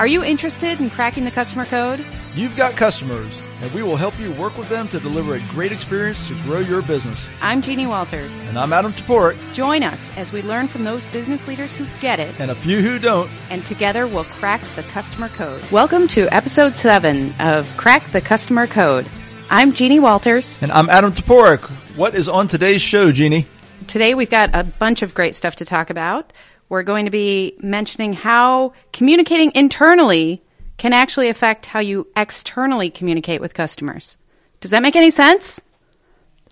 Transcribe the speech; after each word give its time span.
Are 0.00 0.06
you 0.06 0.24
interested 0.24 0.80
in 0.80 0.88
cracking 0.88 1.26
the 1.26 1.30
customer 1.30 1.66
code? 1.66 2.02
You've 2.34 2.56
got 2.56 2.74
customers, 2.74 3.30
and 3.60 3.70
we 3.74 3.82
will 3.82 3.96
help 3.96 4.18
you 4.18 4.32
work 4.32 4.56
with 4.56 4.70
them 4.70 4.88
to 4.88 4.98
deliver 4.98 5.34
a 5.34 5.40
great 5.50 5.72
experience 5.72 6.26
to 6.28 6.34
grow 6.44 6.60
your 6.60 6.80
business. 6.80 7.22
I'm 7.42 7.60
Jeannie 7.60 7.86
Walters. 7.86 8.34
And 8.46 8.58
I'm 8.58 8.72
Adam 8.72 8.94
Toporek. 8.94 9.36
Join 9.52 9.82
us 9.82 10.10
as 10.16 10.32
we 10.32 10.40
learn 10.40 10.68
from 10.68 10.84
those 10.84 11.04
business 11.04 11.46
leaders 11.46 11.74
who 11.74 11.86
get 12.00 12.18
it. 12.18 12.34
And 12.40 12.50
a 12.50 12.54
few 12.54 12.80
who 12.80 12.98
don't. 12.98 13.30
And 13.50 13.62
together 13.66 14.06
we'll 14.06 14.24
crack 14.24 14.62
the 14.74 14.84
customer 14.84 15.28
code. 15.28 15.70
Welcome 15.70 16.08
to 16.08 16.34
episode 16.34 16.72
seven 16.72 17.34
of 17.38 17.68
Crack 17.76 18.10
the 18.12 18.22
Customer 18.22 18.66
Code. 18.66 19.06
I'm 19.50 19.74
Jeannie 19.74 20.00
Walters. 20.00 20.62
And 20.62 20.72
I'm 20.72 20.88
Adam 20.88 21.12
Toporek. 21.12 21.68
What 21.94 22.14
is 22.14 22.26
on 22.26 22.48
today's 22.48 22.80
show, 22.80 23.12
Jeannie? 23.12 23.46
Today 23.86 24.14
we've 24.14 24.30
got 24.30 24.54
a 24.54 24.64
bunch 24.64 25.02
of 25.02 25.12
great 25.12 25.34
stuff 25.34 25.56
to 25.56 25.66
talk 25.66 25.90
about. 25.90 26.32
We're 26.70 26.84
going 26.84 27.04
to 27.04 27.10
be 27.10 27.56
mentioning 27.58 28.14
how 28.14 28.72
communicating 28.92 29.52
internally 29.54 30.40
can 30.78 30.92
actually 30.92 31.28
affect 31.28 31.66
how 31.66 31.80
you 31.80 32.06
externally 32.16 32.90
communicate 32.90 33.40
with 33.40 33.52
customers. 33.52 34.16
Does 34.60 34.70
that 34.70 34.80
make 34.80 34.96
any 34.96 35.10
sense? 35.10 35.60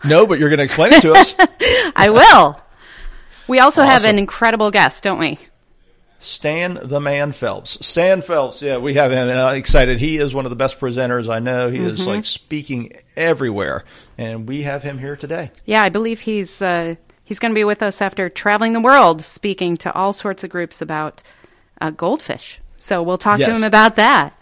No, 0.04 0.26
but 0.26 0.38
you're 0.38 0.48
going 0.48 0.58
to 0.58 0.64
explain 0.64 0.92
it 0.92 1.02
to 1.02 1.12
us. 1.12 1.34
I 1.96 2.10
will. 2.10 2.60
We 3.46 3.60
also 3.60 3.82
awesome. 3.82 3.90
have 3.90 4.04
an 4.04 4.18
incredible 4.18 4.70
guest, 4.72 5.04
don't 5.04 5.20
we? 5.20 5.38
Stan 6.18 6.78
the 6.82 7.00
Man 7.00 7.30
Phelps. 7.30 7.86
Stan 7.86 8.22
Phelps, 8.22 8.60
yeah, 8.60 8.78
we 8.78 8.94
have 8.94 9.12
him. 9.12 9.28
And 9.28 9.38
I'm 9.38 9.56
excited. 9.56 10.00
He 10.00 10.16
is 10.16 10.34
one 10.34 10.46
of 10.46 10.50
the 10.50 10.56
best 10.56 10.80
presenters 10.80 11.32
I 11.32 11.38
know. 11.38 11.70
He 11.70 11.78
mm-hmm. 11.78 11.86
is 11.86 12.06
like 12.08 12.24
speaking 12.24 12.92
everywhere, 13.16 13.84
and 14.18 14.48
we 14.48 14.62
have 14.62 14.82
him 14.82 14.98
here 14.98 15.16
today. 15.16 15.52
Yeah, 15.64 15.82
I 15.82 15.90
believe 15.90 16.20
he's 16.20 16.60
uh, 16.60 16.96
He's 17.28 17.38
going 17.38 17.52
to 17.52 17.54
be 17.54 17.64
with 17.64 17.82
us 17.82 18.00
after 18.00 18.30
traveling 18.30 18.72
the 18.72 18.80
world, 18.80 19.22
speaking 19.22 19.76
to 19.78 19.92
all 19.92 20.14
sorts 20.14 20.44
of 20.44 20.48
groups 20.48 20.80
about 20.80 21.22
uh, 21.78 21.90
goldfish. 21.90 22.58
So 22.78 23.02
we'll 23.02 23.18
talk 23.18 23.38
yes. 23.38 23.50
to 23.50 23.54
him 23.54 23.64
about 23.64 23.96
that. 23.96 24.32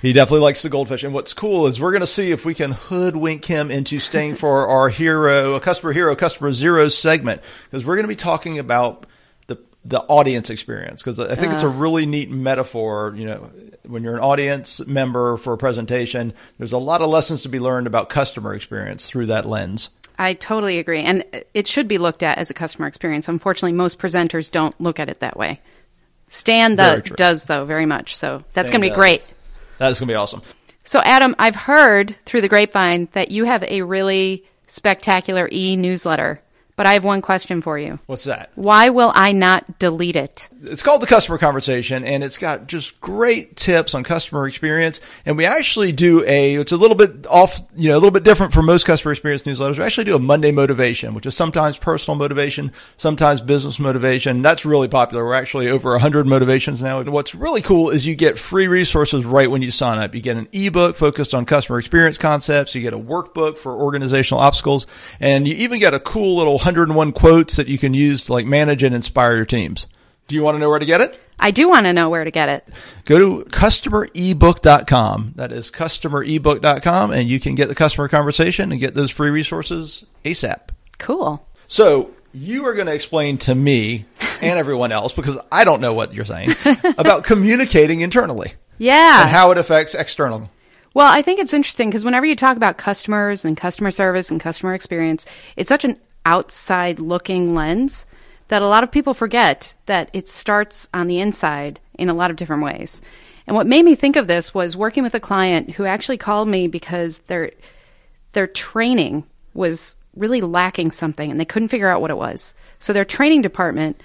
He 0.00 0.12
definitely 0.12 0.44
likes 0.44 0.62
the 0.62 0.68
goldfish. 0.68 1.02
And 1.02 1.12
what's 1.12 1.34
cool 1.34 1.66
is 1.66 1.80
we're 1.80 1.90
going 1.90 2.02
to 2.02 2.06
see 2.06 2.30
if 2.30 2.44
we 2.44 2.54
can 2.54 2.70
hoodwink 2.70 3.44
him 3.44 3.72
into 3.72 3.98
staying 3.98 4.34
for 4.36 4.68
our 4.68 4.88
hero, 4.88 5.54
a 5.54 5.60
customer 5.60 5.92
hero, 5.92 6.14
customer 6.14 6.52
zero 6.52 6.86
segment, 6.86 7.42
because 7.64 7.84
we're 7.84 7.96
going 7.96 8.04
to 8.04 8.08
be 8.08 8.14
talking 8.14 8.60
about 8.60 9.06
the 9.48 9.58
the 9.84 10.02
audience 10.02 10.48
experience. 10.48 11.02
Because 11.02 11.18
I 11.18 11.34
think 11.34 11.48
uh, 11.48 11.54
it's 11.54 11.64
a 11.64 11.66
uh. 11.66 11.72
really 11.72 12.06
neat 12.06 12.30
metaphor. 12.30 13.12
You 13.16 13.26
know, 13.26 13.50
when 13.82 14.04
you're 14.04 14.14
an 14.14 14.20
audience 14.20 14.86
member 14.86 15.36
for 15.36 15.54
a 15.54 15.58
presentation, 15.58 16.32
there's 16.58 16.72
a 16.72 16.78
lot 16.78 17.02
of 17.02 17.10
lessons 17.10 17.42
to 17.42 17.48
be 17.48 17.58
learned 17.58 17.88
about 17.88 18.08
customer 18.08 18.54
experience 18.54 19.04
through 19.04 19.26
that 19.26 19.46
lens. 19.46 19.90
I 20.18 20.34
totally 20.34 20.78
agree. 20.78 21.02
And 21.02 21.24
it 21.52 21.66
should 21.66 21.88
be 21.88 21.98
looked 21.98 22.22
at 22.22 22.38
as 22.38 22.50
a 22.50 22.54
customer 22.54 22.86
experience. 22.86 23.28
Unfortunately, 23.28 23.72
most 23.72 23.98
presenters 23.98 24.50
don't 24.50 24.78
look 24.80 24.98
at 24.98 25.08
it 25.08 25.20
that 25.20 25.36
way. 25.36 25.60
Stan 26.28 26.76
the, 26.76 27.02
does, 27.16 27.44
though, 27.44 27.64
very 27.64 27.86
much. 27.86 28.16
So 28.16 28.42
that's 28.52 28.70
going 28.70 28.82
to 28.82 28.88
be 28.88 28.94
great. 28.94 29.24
That 29.78 29.90
is 29.92 30.00
going 30.00 30.08
to 30.08 30.12
be 30.12 30.16
awesome. 30.16 30.42
So, 30.84 31.00
Adam, 31.00 31.34
I've 31.38 31.56
heard 31.56 32.16
through 32.24 32.40
the 32.40 32.48
grapevine 32.48 33.08
that 33.12 33.30
you 33.30 33.44
have 33.44 33.62
a 33.64 33.82
really 33.82 34.44
spectacular 34.66 35.48
e 35.50 35.76
newsletter 35.76 36.40
but 36.76 36.86
I 36.86 36.92
have 36.92 37.04
one 37.04 37.22
question 37.22 37.62
for 37.62 37.78
you. 37.78 37.98
What's 38.04 38.24
that? 38.24 38.50
Why 38.54 38.90
will 38.90 39.10
I 39.14 39.32
not 39.32 39.78
delete 39.78 40.14
it? 40.14 40.50
It's 40.62 40.82
called 40.82 41.00
the 41.00 41.06
customer 41.06 41.38
conversation 41.38 42.04
and 42.04 42.22
it's 42.22 42.36
got 42.36 42.66
just 42.66 43.00
great 43.00 43.56
tips 43.56 43.94
on 43.94 44.04
customer 44.04 44.46
experience. 44.46 45.00
And 45.24 45.38
we 45.38 45.46
actually 45.46 45.92
do 45.92 46.22
a, 46.26 46.56
it's 46.56 46.72
a 46.72 46.76
little 46.76 46.96
bit 46.96 47.26
off, 47.28 47.62
you 47.74 47.88
know, 47.88 47.94
a 47.94 48.00
little 48.00 48.10
bit 48.10 48.24
different 48.24 48.52
from 48.52 48.66
most 48.66 48.84
customer 48.84 49.12
experience 49.12 49.44
newsletters. 49.44 49.78
We 49.78 49.84
actually 49.84 50.04
do 50.04 50.16
a 50.16 50.20
Monday 50.20 50.52
motivation, 50.52 51.14
which 51.14 51.24
is 51.24 51.34
sometimes 51.34 51.78
personal 51.78 52.18
motivation, 52.18 52.72
sometimes 52.98 53.40
business 53.40 53.78
motivation. 53.78 54.42
That's 54.42 54.66
really 54.66 54.88
popular. 54.88 55.24
We're 55.24 55.34
actually 55.34 55.70
over 55.70 55.92
100 55.92 56.26
motivations 56.26 56.82
now. 56.82 57.00
And 57.00 57.10
what's 57.10 57.34
really 57.34 57.62
cool 57.62 57.88
is 57.88 58.06
you 58.06 58.16
get 58.16 58.38
free 58.38 58.68
resources 58.68 59.24
right 59.24 59.50
when 59.50 59.62
you 59.62 59.70
sign 59.70 59.98
up. 59.98 60.14
You 60.14 60.20
get 60.20 60.36
an 60.36 60.48
ebook 60.52 60.96
focused 60.96 61.32
on 61.32 61.46
customer 61.46 61.78
experience 61.78 62.18
concepts. 62.18 62.74
You 62.74 62.82
get 62.82 62.92
a 62.92 62.98
workbook 62.98 63.56
for 63.56 63.72
organizational 63.72 64.42
obstacles 64.42 64.86
and 65.20 65.48
you 65.48 65.54
even 65.54 65.78
get 65.78 65.94
a 65.94 66.00
cool 66.00 66.36
little 66.36 66.58
101 66.66 67.12
quotes 67.12 67.54
that 67.54 67.68
you 67.68 67.78
can 67.78 67.94
use 67.94 68.24
to 68.24 68.32
like 68.32 68.44
manage 68.44 68.82
and 68.82 68.92
inspire 68.92 69.36
your 69.36 69.44
teams. 69.44 69.86
Do 70.26 70.34
you 70.34 70.42
want 70.42 70.56
to 70.56 70.58
know 70.58 70.68
where 70.68 70.80
to 70.80 70.84
get 70.84 71.00
it? 71.00 71.20
I 71.38 71.52
do 71.52 71.68
want 71.68 71.86
to 71.86 71.92
know 71.92 72.10
where 72.10 72.24
to 72.24 72.30
get 72.32 72.48
it. 72.48 72.66
Go 73.04 73.18
to 73.20 73.48
customerebook.com. 73.50 75.34
That 75.36 75.52
is 75.52 75.70
customerebook.com 75.70 77.12
and 77.12 77.28
you 77.28 77.38
can 77.38 77.54
get 77.54 77.68
the 77.68 77.76
customer 77.76 78.08
conversation 78.08 78.72
and 78.72 78.80
get 78.80 78.94
those 78.94 79.12
free 79.12 79.30
resources 79.30 80.04
ASAP. 80.24 80.70
Cool. 80.98 81.46
So 81.68 82.10
you 82.34 82.66
are 82.66 82.74
going 82.74 82.86
to 82.88 82.94
explain 82.94 83.38
to 83.38 83.54
me 83.54 84.04
and 84.40 84.58
everyone 84.58 84.90
else 84.90 85.12
because 85.12 85.38
I 85.52 85.62
don't 85.62 85.80
know 85.80 85.92
what 85.92 86.14
you're 86.14 86.24
saying 86.24 86.50
about 86.98 87.22
communicating 87.22 88.00
internally. 88.00 88.54
Yeah. 88.78 89.22
And 89.22 89.30
how 89.30 89.52
it 89.52 89.58
affects 89.58 89.94
external. 89.94 90.50
Well, 90.94 91.12
I 91.12 91.22
think 91.22 91.38
it's 91.38 91.52
interesting 91.52 91.90
because 91.90 92.04
whenever 92.04 92.26
you 92.26 92.34
talk 92.34 92.56
about 92.56 92.78
customers 92.78 93.44
and 93.44 93.56
customer 93.56 93.90
service 93.90 94.30
and 94.30 94.40
customer 94.40 94.74
experience, 94.74 95.26
it's 95.54 95.68
such 95.68 95.84
an 95.84 96.00
outside 96.26 96.98
looking 96.98 97.54
lens 97.54 98.04
that 98.48 98.60
a 98.60 98.68
lot 98.68 98.82
of 98.82 98.90
people 98.90 99.14
forget 99.14 99.74
that 99.86 100.10
it 100.12 100.28
starts 100.28 100.88
on 100.92 101.06
the 101.06 101.20
inside 101.20 101.80
in 101.94 102.08
a 102.08 102.14
lot 102.14 102.30
of 102.30 102.36
different 102.36 102.62
ways. 102.62 103.00
And 103.46 103.56
what 103.56 103.66
made 103.66 103.84
me 103.84 103.94
think 103.94 104.16
of 104.16 104.26
this 104.26 104.52
was 104.52 104.76
working 104.76 105.04
with 105.04 105.14
a 105.14 105.20
client 105.20 105.70
who 105.70 105.84
actually 105.84 106.18
called 106.18 106.48
me 106.48 106.68
because 106.68 107.18
their 107.28 107.52
their 108.32 108.48
training 108.48 109.24
was 109.54 109.96
really 110.14 110.40
lacking 110.40 110.90
something 110.90 111.30
and 111.30 111.40
they 111.40 111.44
couldn't 111.44 111.68
figure 111.68 111.88
out 111.88 112.00
what 112.00 112.10
it 112.10 112.18
was. 112.18 112.54
So 112.80 112.92
their 112.92 113.04
training 113.04 113.42
department 113.42 114.02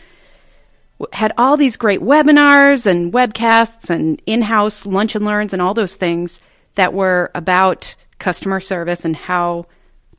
had 1.11 1.33
all 1.37 1.57
these 1.57 1.75
great 1.75 2.01
webinars 2.01 2.85
and 2.85 3.11
webcasts 3.11 3.89
and 3.89 4.21
in-house 4.25 4.85
lunch 4.85 5.15
and 5.15 5.25
learns 5.25 5.53
and 5.53 5.61
all 5.61 5.73
those 5.73 5.95
things 5.95 6.39
that 6.75 6.93
were 6.93 7.31
about 7.33 7.95
customer 8.19 8.59
service 8.59 9.03
and 9.03 9.15
how 9.15 9.65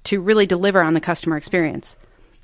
to 0.05 0.21
really 0.21 0.47
deliver 0.47 0.83
on 0.83 0.95
the 0.95 1.01
customer 1.01 1.37
experience. 1.37 1.97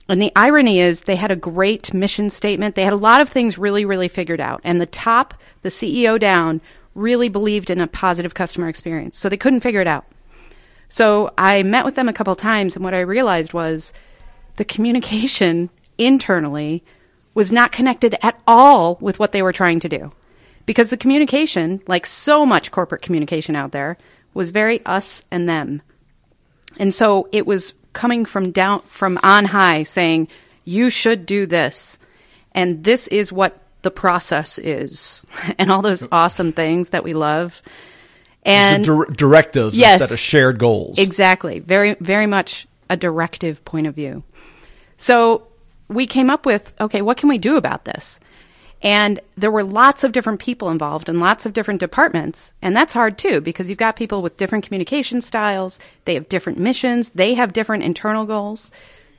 And 0.08 0.22
the 0.22 0.32
irony 0.34 0.80
is 0.80 1.02
they 1.02 1.16
had 1.16 1.30
a 1.30 1.36
great 1.36 1.92
mission 1.92 2.30
statement. 2.30 2.74
They 2.74 2.84
had 2.84 2.94
a 2.94 2.96
lot 2.96 3.20
of 3.20 3.28
things 3.28 3.58
really, 3.58 3.84
really 3.84 4.08
figured 4.08 4.40
out. 4.40 4.60
And 4.64 4.80
the 4.80 4.86
top, 4.86 5.34
the 5.62 5.68
CEO 5.68 6.18
down, 6.18 6.62
really 6.94 7.28
believed 7.28 7.68
in 7.68 7.80
a 7.80 7.86
positive 7.86 8.34
customer 8.34 8.68
experience. 8.68 9.18
So 9.18 9.28
they 9.28 9.36
couldn't 9.36 9.60
figure 9.60 9.82
it 9.82 9.86
out. 9.86 10.06
So 10.88 11.32
I 11.36 11.62
met 11.62 11.84
with 11.84 11.94
them 11.94 12.08
a 12.08 12.14
couple 12.14 12.34
times, 12.34 12.74
and 12.74 12.84
what 12.84 12.94
I 12.94 13.00
realized 13.00 13.52
was 13.52 13.92
the 14.56 14.64
communication 14.64 15.70
internally 15.98 16.82
was 17.34 17.52
not 17.52 17.72
connected 17.72 18.16
at 18.22 18.40
all 18.46 18.96
with 19.00 19.18
what 19.18 19.32
they 19.32 19.42
were 19.42 19.52
trying 19.52 19.80
to 19.80 19.88
do. 19.88 20.12
Because 20.64 20.88
the 20.88 20.96
communication, 20.96 21.82
like 21.86 22.06
so 22.06 22.44
much 22.44 22.70
corporate 22.70 23.02
communication 23.02 23.54
out 23.54 23.72
there, 23.72 23.96
was 24.34 24.50
very 24.50 24.84
us 24.86 25.24
and 25.30 25.48
them. 25.48 25.82
And 26.78 26.92
so 26.94 27.28
it 27.32 27.46
was 27.46 27.74
coming 27.92 28.24
from 28.24 28.52
down 28.52 28.82
from 28.82 29.18
on 29.22 29.44
high 29.44 29.82
saying, 29.82 30.28
you 30.64 30.90
should 30.90 31.26
do 31.26 31.46
this. 31.46 31.98
And 32.52 32.84
this 32.84 33.08
is 33.08 33.32
what 33.32 33.60
the 33.82 33.90
process 33.90 34.58
is. 34.58 35.24
and 35.58 35.70
all 35.70 35.82
those 35.82 36.06
awesome 36.12 36.52
things 36.52 36.90
that 36.90 37.04
we 37.04 37.14
love. 37.14 37.62
And 38.44 38.84
di- 38.84 39.14
directives 39.14 39.76
yes, 39.76 40.00
instead 40.00 40.14
of 40.14 40.18
shared 40.18 40.58
goals. 40.58 40.98
Exactly. 40.98 41.58
Very, 41.58 41.94
very 41.94 42.26
much 42.26 42.66
a 42.88 42.96
directive 42.96 43.64
point 43.64 43.86
of 43.86 43.94
view. 43.94 44.22
So 44.96 45.46
we 45.88 46.06
came 46.06 46.30
up 46.30 46.46
with, 46.46 46.72
okay, 46.80 47.02
what 47.02 47.16
can 47.16 47.28
we 47.28 47.38
do 47.38 47.56
about 47.56 47.84
this? 47.84 48.20
And 48.80 49.20
there 49.36 49.50
were 49.50 49.64
lots 49.64 50.04
of 50.04 50.12
different 50.12 50.38
people 50.38 50.70
involved 50.70 51.08
and 51.08 51.18
lots 51.18 51.44
of 51.44 51.52
different 51.52 51.80
departments. 51.80 52.52
And 52.62 52.76
that's 52.76 52.92
hard 52.92 53.18
too, 53.18 53.40
because 53.40 53.68
you've 53.68 53.78
got 53.78 53.96
people 53.96 54.22
with 54.22 54.36
different 54.36 54.64
communication 54.64 55.20
styles. 55.20 55.80
They 56.04 56.14
have 56.14 56.28
different 56.28 56.58
missions. 56.58 57.10
They 57.10 57.34
have 57.34 57.52
different 57.52 57.82
internal 57.82 58.24
goals. 58.24 58.70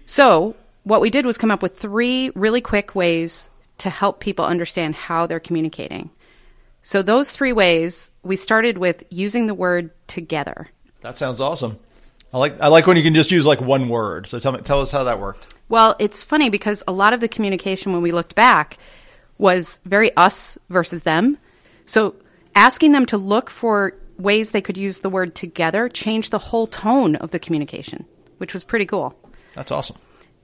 So 0.05 0.55
what 0.83 1.01
we 1.01 1.09
did 1.09 1.25
was 1.25 1.37
come 1.37 1.51
up 1.51 1.61
with 1.61 1.77
three 1.77 2.31
really 2.35 2.61
quick 2.61 2.95
ways 2.95 3.49
to 3.79 3.89
help 3.89 4.19
people 4.19 4.45
understand 4.45 4.95
how 4.95 5.27
they're 5.27 5.39
communicating. 5.39 6.09
So 6.81 7.01
those 7.01 7.31
three 7.31 7.53
ways, 7.53 8.11
we 8.23 8.35
started 8.35 8.77
with 8.77 9.03
using 9.09 9.47
the 9.47 9.53
word 9.53 9.91
together. 10.07 10.67
That 11.01 11.17
sounds 11.17 11.41
awesome. 11.41 11.77
I 12.33 12.37
like 12.37 12.61
I 12.61 12.67
like 12.67 12.85
when 12.87 12.97
you 12.97 13.03
can 13.03 13.15
just 13.15 13.31
use 13.31 13.45
like 13.45 13.59
one 13.59 13.89
word. 13.89 14.27
So 14.27 14.39
tell 14.39 14.51
me 14.51 14.59
tell 14.61 14.81
us 14.81 14.91
how 14.91 15.03
that 15.03 15.19
worked. 15.19 15.53
Well, 15.67 15.95
it's 15.99 16.23
funny 16.23 16.49
because 16.49 16.83
a 16.87 16.91
lot 16.91 17.13
of 17.13 17.19
the 17.19 17.27
communication 17.27 17.91
when 17.91 18.01
we 18.01 18.11
looked 18.11 18.35
back 18.35 18.77
was 19.39 19.79
very 19.85 20.15
us 20.15 20.59
versus 20.69 21.01
them. 21.01 21.39
So 21.87 22.15
asking 22.53 22.91
them 22.91 23.07
to 23.07 23.17
look 23.17 23.49
for 23.49 23.95
ways 24.19 24.51
they 24.51 24.61
could 24.61 24.77
use 24.77 24.99
the 24.99 25.09
word 25.09 25.33
together 25.33 25.89
changed 25.89 26.29
the 26.29 26.37
whole 26.37 26.67
tone 26.67 27.15
of 27.15 27.31
the 27.31 27.39
communication, 27.39 28.05
which 28.37 28.53
was 28.53 28.63
pretty 28.63 28.85
cool. 28.85 29.17
That's 29.55 29.71
awesome. 29.71 29.97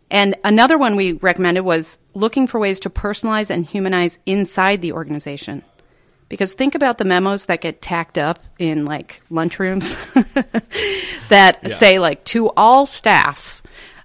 And 0.09 0.35
another 0.43 0.77
one 0.77 0.95
we 0.95 1.13
recommended 1.13 1.61
was 1.61 1.99
looking 2.13 2.47
for 2.47 2.59
ways 2.59 2.79
to 2.81 2.89
personalize 2.89 3.49
and 3.49 3.65
humanize 3.65 4.17
inside 4.25 4.81
the 4.81 4.93
organization. 4.93 5.63
Because 6.29 6.53
think 6.53 6.73
about 6.73 6.97
the 6.97 7.05
memos 7.05 7.45
that 7.45 7.61
get 7.61 7.81
tacked 7.81 8.17
up 8.17 8.39
in 8.57 8.85
like 8.85 9.21
lunchrooms 9.29 9.95
that 11.29 11.59
yeah. 11.61 11.69
say 11.69 11.99
like 11.99 12.23
to 12.25 12.49
all 12.51 12.85
staff. 12.85 13.61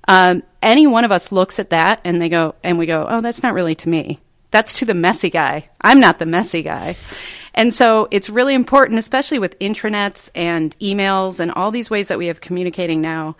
Um, 0.09 0.43
any 0.63 0.87
one 0.87 1.05
of 1.05 1.13
us 1.13 1.33
looks 1.33 1.59
at 1.59 1.71
that 1.71 2.01
and 2.05 2.21
they 2.21 2.29
go, 2.29 2.55
and 2.65 2.79
we 2.79 2.87
go, 2.87 3.07
oh, 3.09 3.21
that's 3.21 3.43
not 3.43 3.55
really 3.55 3.75
to 3.77 3.89
me. 3.89 4.21
That's 4.51 4.73
to 4.75 4.85
the 4.85 4.95
messy 4.95 5.31
guy. 5.31 5.69
I'm 5.81 6.01
not 6.01 6.19
the 6.19 6.27
messy 6.27 6.63
guy. 6.63 6.97
And 7.55 7.75
so 7.75 8.09
it's 8.11 8.31
really 8.31 8.55
important, 8.55 8.99
especially 8.99 9.39
with 9.39 9.59
intranets 9.59 10.31
and 10.35 10.77
emails 10.81 11.41
and 11.41 11.51
all 11.51 11.71
these 11.71 11.91
ways 11.91 12.09
that 12.09 12.19
we 12.19 12.27
have 12.27 12.41
communicating 12.41 13.01
now, 13.01 13.37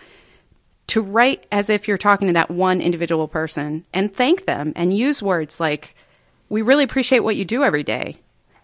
to 0.87 1.01
write 1.01 1.45
as 1.51 1.69
if 1.69 1.87
you're 1.87 1.97
talking 1.97 2.27
to 2.27 2.33
that 2.33 2.51
one 2.51 2.81
individual 2.81 3.27
person 3.27 3.85
and 3.93 4.13
thank 4.13 4.45
them 4.45 4.73
and 4.75 4.95
use 4.95 5.23
words 5.23 5.59
like, 5.59 5.95
we 6.49 6.61
really 6.61 6.83
appreciate 6.83 7.19
what 7.19 7.37
you 7.37 7.45
do 7.45 7.63
every 7.63 7.83
day 7.83 8.17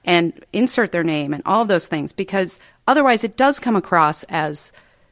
and 0.04 0.46
insert 0.52 0.92
their 0.92 1.04
name 1.04 1.34
and 1.34 1.42
all 1.46 1.62
of 1.62 1.68
those 1.70 1.88
things 1.88 2.12
because 2.12 2.60
otherwise 2.86 3.24
it 3.24 3.38
does 3.38 3.60
come 3.60 3.76
across 3.76 4.24
as 4.24 4.72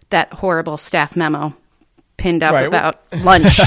that 0.09 0.33
horrible 0.33 0.77
staff 0.77 1.15
memo 1.15 1.53
pinned 2.17 2.43
up 2.43 2.53
right. 2.53 2.67
about 2.67 2.99
lunch. 3.23 3.59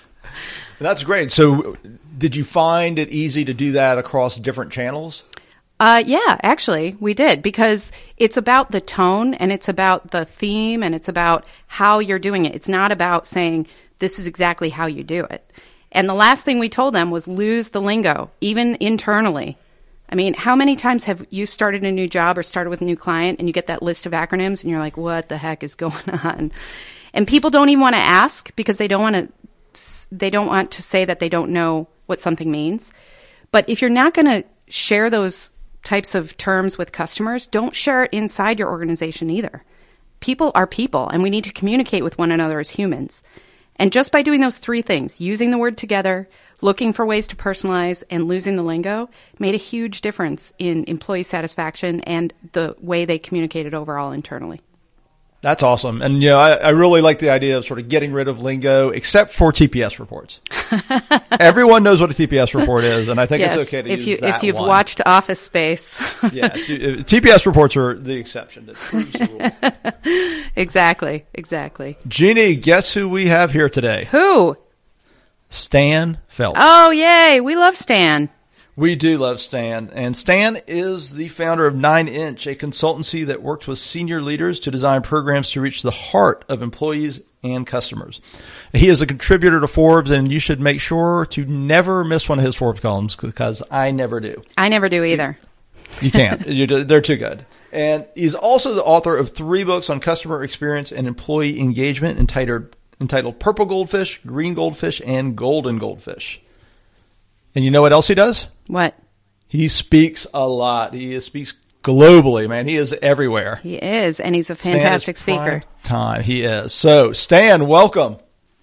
That's 0.80 1.04
great. 1.04 1.30
So, 1.30 1.76
did 2.22 2.36
you 2.36 2.44
find 2.44 3.00
it 3.00 3.08
easy 3.08 3.44
to 3.44 3.52
do 3.52 3.72
that 3.72 3.98
across 3.98 4.36
different 4.36 4.70
channels? 4.70 5.24
Uh, 5.80 6.04
yeah, 6.06 6.38
actually, 6.40 6.96
we 7.00 7.14
did 7.14 7.42
because 7.42 7.90
it's 8.16 8.36
about 8.36 8.70
the 8.70 8.80
tone 8.80 9.34
and 9.34 9.50
it's 9.50 9.68
about 9.68 10.12
the 10.12 10.24
theme 10.24 10.84
and 10.84 10.94
it's 10.94 11.08
about 11.08 11.44
how 11.66 11.98
you're 11.98 12.20
doing 12.20 12.46
it. 12.46 12.54
It's 12.54 12.68
not 12.68 12.92
about 12.92 13.26
saying 13.26 13.66
this 13.98 14.20
is 14.20 14.28
exactly 14.28 14.70
how 14.70 14.86
you 14.86 15.02
do 15.02 15.24
it. 15.24 15.52
And 15.90 16.08
the 16.08 16.14
last 16.14 16.44
thing 16.44 16.60
we 16.60 16.68
told 16.68 16.94
them 16.94 17.10
was 17.10 17.26
lose 17.26 17.70
the 17.70 17.80
lingo, 17.80 18.30
even 18.40 18.76
internally. 18.78 19.58
I 20.08 20.14
mean, 20.14 20.34
how 20.34 20.54
many 20.54 20.76
times 20.76 21.02
have 21.04 21.26
you 21.28 21.44
started 21.44 21.82
a 21.82 21.90
new 21.90 22.06
job 22.06 22.38
or 22.38 22.44
started 22.44 22.70
with 22.70 22.82
a 22.82 22.84
new 22.84 22.96
client 22.96 23.40
and 23.40 23.48
you 23.48 23.52
get 23.52 23.66
that 23.66 23.82
list 23.82 24.06
of 24.06 24.12
acronyms 24.12 24.62
and 24.62 24.70
you're 24.70 24.78
like, 24.78 24.96
what 24.96 25.28
the 25.28 25.38
heck 25.38 25.64
is 25.64 25.74
going 25.84 26.08
on? 26.22 26.52
And 27.12 27.26
people 27.26 27.50
don't 27.50 27.70
even 27.70 27.80
want 27.80 27.96
to 27.96 28.00
ask 28.00 28.54
because 28.54 28.76
they 28.76 28.86
don't 28.86 29.02
want 29.02 29.16
to 29.16 29.28
they 30.12 30.30
don't 30.30 30.46
want 30.46 30.70
to 30.70 30.82
say 30.82 31.04
that 31.04 31.18
they 31.18 31.30
don't 31.30 31.50
know 31.50 31.88
what 32.06 32.18
something 32.18 32.50
means. 32.50 32.92
But 33.50 33.68
if 33.68 33.80
you're 33.80 33.90
not 33.90 34.14
going 34.14 34.26
to 34.26 34.44
share 34.68 35.10
those 35.10 35.52
types 35.82 36.14
of 36.14 36.36
terms 36.36 36.78
with 36.78 36.92
customers, 36.92 37.46
don't 37.46 37.74
share 37.74 38.04
it 38.04 38.12
inside 38.12 38.58
your 38.58 38.70
organization 38.70 39.30
either. 39.30 39.64
People 40.20 40.52
are 40.54 40.66
people, 40.66 41.08
and 41.08 41.22
we 41.22 41.30
need 41.30 41.44
to 41.44 41.52
communicate 41.52 42.04
with 42.04 42.18
one 42.18 42.30
another 42.30 42.60
as 42.60 42.70
humans. 42.70 43.22
And 43.76 43.92
just 43.92 44.12
by 44.12 44.22
doing 44.22 44.40
those 44.40 44.58
three 44.58 44.82
things, 44.82 45.20
using 45.20 45.50
the 45.50 45.58
word 45.58 45.76
together, 45.76 46.28
looking 46.60 46.92
for 46.92 47.04
ways 47.04 47.26
to 47.28 47.36
personalize, 47.36 48.04
and 48.10 48.28
losing 48.28 48.54
the 48.54 48.62
lingo, 48.62 49.10
made 49.40 49.54
a 49.54 49.58
huge 49.58 50.00
difference 50.00 50.52
in 50.58 50.84
employee 50.84 51.24
satisfaction 51.24 52.00
and 52.02 52.32
the 52.52 52.76
way 52.80 53.04
they 53.04 53.18
communicated 53.18 53.74
overall 53.74 54.12
internally. 54.12 54.60
That's 55.42 55.64
awesome. 55.64 56.02
And, 56.02 56.22
you 56.22 56.28
know, 56.28 56.38
I, 56.38 56.52
I, 56.52 56.68
really 56.70 57.00
like 57.00 57.18
the 57.18 57.30
idea 57.30 57.58
of 57.58 57.64
sort 57.64 57.80
of 57.80 57.88
getting 57.88 58.12
rid 58.12 58.28
of 58.28 58.40
lingo, 58.40 58.90
except 58.90 59.32
for 59.32 59.52
TPS 59.52 59.98
reports. 59.98 60.40
Everyone 61.32 61.82
knows 61.82 62.00
what 62.00 62.12
a 62.12 62.14
TPS 62.14 62.58
report 62.58 62.84
is, 62.84 63.08
and 63.08 63.20
I 63.20 63.26
think 63.26 63.40
yes, 63.40 63.56
it's 63.56 63.68
okay 63.68 63.82
to 63.82 63.90
if 63.90 63.98
use 63.98 64.06
you, 64.06 64.16
that 64.18 64.36
If 64.36 64.44
you've 64.44 64.54
one. 64.54 64.68
watched 64.68 65.00
Office 65.04 65.40
Space. 65.40 66.00
yes. 66.32 66.68
TPS 66.68 67.44
uh, 67.44 67.50
reports 67.50 67.76
are 67.76 67.94
the 67.94 68.14
exception 68.14 68.66
that 68.66 68.76
proves 68.76 69.12
the 69.12 69.92
rule. 70.04 70.42
exactly. 70.54 71.26
Exactly. 71.34 71.98
Jeannie, 72.06 72.54
guess 72.54 72.94
who 72.94 73.08
we 73.08 73.26
have 73.26 73.50
here 73.50 73.68
today? 73.68 74.06
Who? 74.12 74.56
Stan 75.50 76.18
Phelps. 76.28 76.60
Oh, 76.62 76.90
yay. 76.92 77.40
We 77.40 77.56
love 77.56 77.76
Stan. 77.76 78.30
We 78.74 78.96
do 78.96 79.18
love 79.18 79.38
Stan. 79.38 79.90
And 79.92 80.16
Stan 80.16 80.58
is 80.66 81.14
the 81.14 81.28
founder 81.28 81.66
of 81.66 81.74
Nine 81.74 82.08
Inch, 82.08 82.46
a 82.46 82.54
consultancy 82.54 83.26
that 83.26 83.42
works 83.42 83.66
with 83.66 83.78
senior 83.78 84.22
leaders 84.22 84.60
to 84.60 84.70
design 84.70 85.02
programs 85.02 85.50
to 85.50 85.60
reach 85.60 85.82
the 85.82 85.90
heart 85.90 86.44
of 86.48 86.62
employees 86.62 87.20
and 87.42 87.66
customers. 87.66 88.22
He 88.72 88.88
is 88.88 89.02
a 89.02 89.06
contributor 89.06 89.60
to 89.60 89.68
Forbes, 89.68 90.10
and 90.10 90.32
you 90.32 90.38
should 90.38 90.60
make 90.60 90.80
sure 90.80 91.26
to 91.26 91.44
never 91.44 92.02
miss 92.02 92.28
one 92.28 92.38
of 92.38 92.44
his 92.46 92.56
Forbes 92.56 92.80
columns 92.80 93.14
because 93.14 93.62
I 93.70 93.90
never 93.90 94.20
do. 94.20 94.42
I 94.56 94.68
never 94.68 94.88
do 94.88 95.04
either. 95.04 95.36
You 96.00 96.10
can't. 96.10 96.40
they're 96.88 97.02
too 97.02 97.16
good. 97.16 97.44
And 97.72 98.06
he's 98.14 98.34
also 98.34 98.72
the 98.72 98.84
author 98.84 99.16
of 99.16 99.34
three 99.34 99.64
books 99.64 99.90
on 99.90 100.00
customer 100.00 100.42
experience 100.42 100.92
and 100.92 101.06
employee 101.06 101.60
engagement 101.60 102.18
entitled, 102.18 102.74
entitled 103.00 103.38
Purple 103.38 103.66
Goldfish, 103.66 104.20
Green 104.24 104.54
Goldfish, 104.54 105.02
and 105.04 105.36
Golden 105.36 105.76
Goldfish. 105.78 106.40
And 107.54 107.66
you 107.66 107.70
know 107.70 107.82
what 107.82 107.92
else 107.92 108.08
he 108.08 108.14
does? 108.14 108.46
What? 108.66 108.94
He 109.48 109.68
speaks 109.68 110.26
a 110.32 110.48
lot. 110.48 110.94
He 110.94 111.18
speaks 111.20 111.54
globally, 111.82 112.48
man. 112.48 112.66
He 112.66 112.76
is 112.76 112.94
everywhere. 113.02 113.56
He 113.56 113.76
is, 113.76 114.20
and 114.20 114.34
he's 114.34 114.50
a 114.50 114.56
fantastic 114.56 115.16
speaker. 115.16 115.62
Time 115.82 116.22
he 116.22 116.42
is. 116.42 116.72
So, 116.72 117.12
Stan, 117.12 117.66
welcome. 117.66 118.16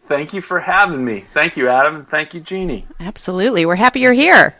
Thank 0.05 0.33
you 0.33 0.41
for 0.41 0.59
having 0.59 1.05
me. 1.05 1.25
Thank 1.35 1.57
you, 1.57 1.69
Adam, 1.69 1.95
and 1.97 2.09
thank 2.09 2.33
you, 2.33 2.39
Jeannie. 2.39 2.87
Absolutely, 2.99 3.65
we're 3.65 3.75
happy 3.75 3.99
you're 3.99 4.13
here. 4.13 4.55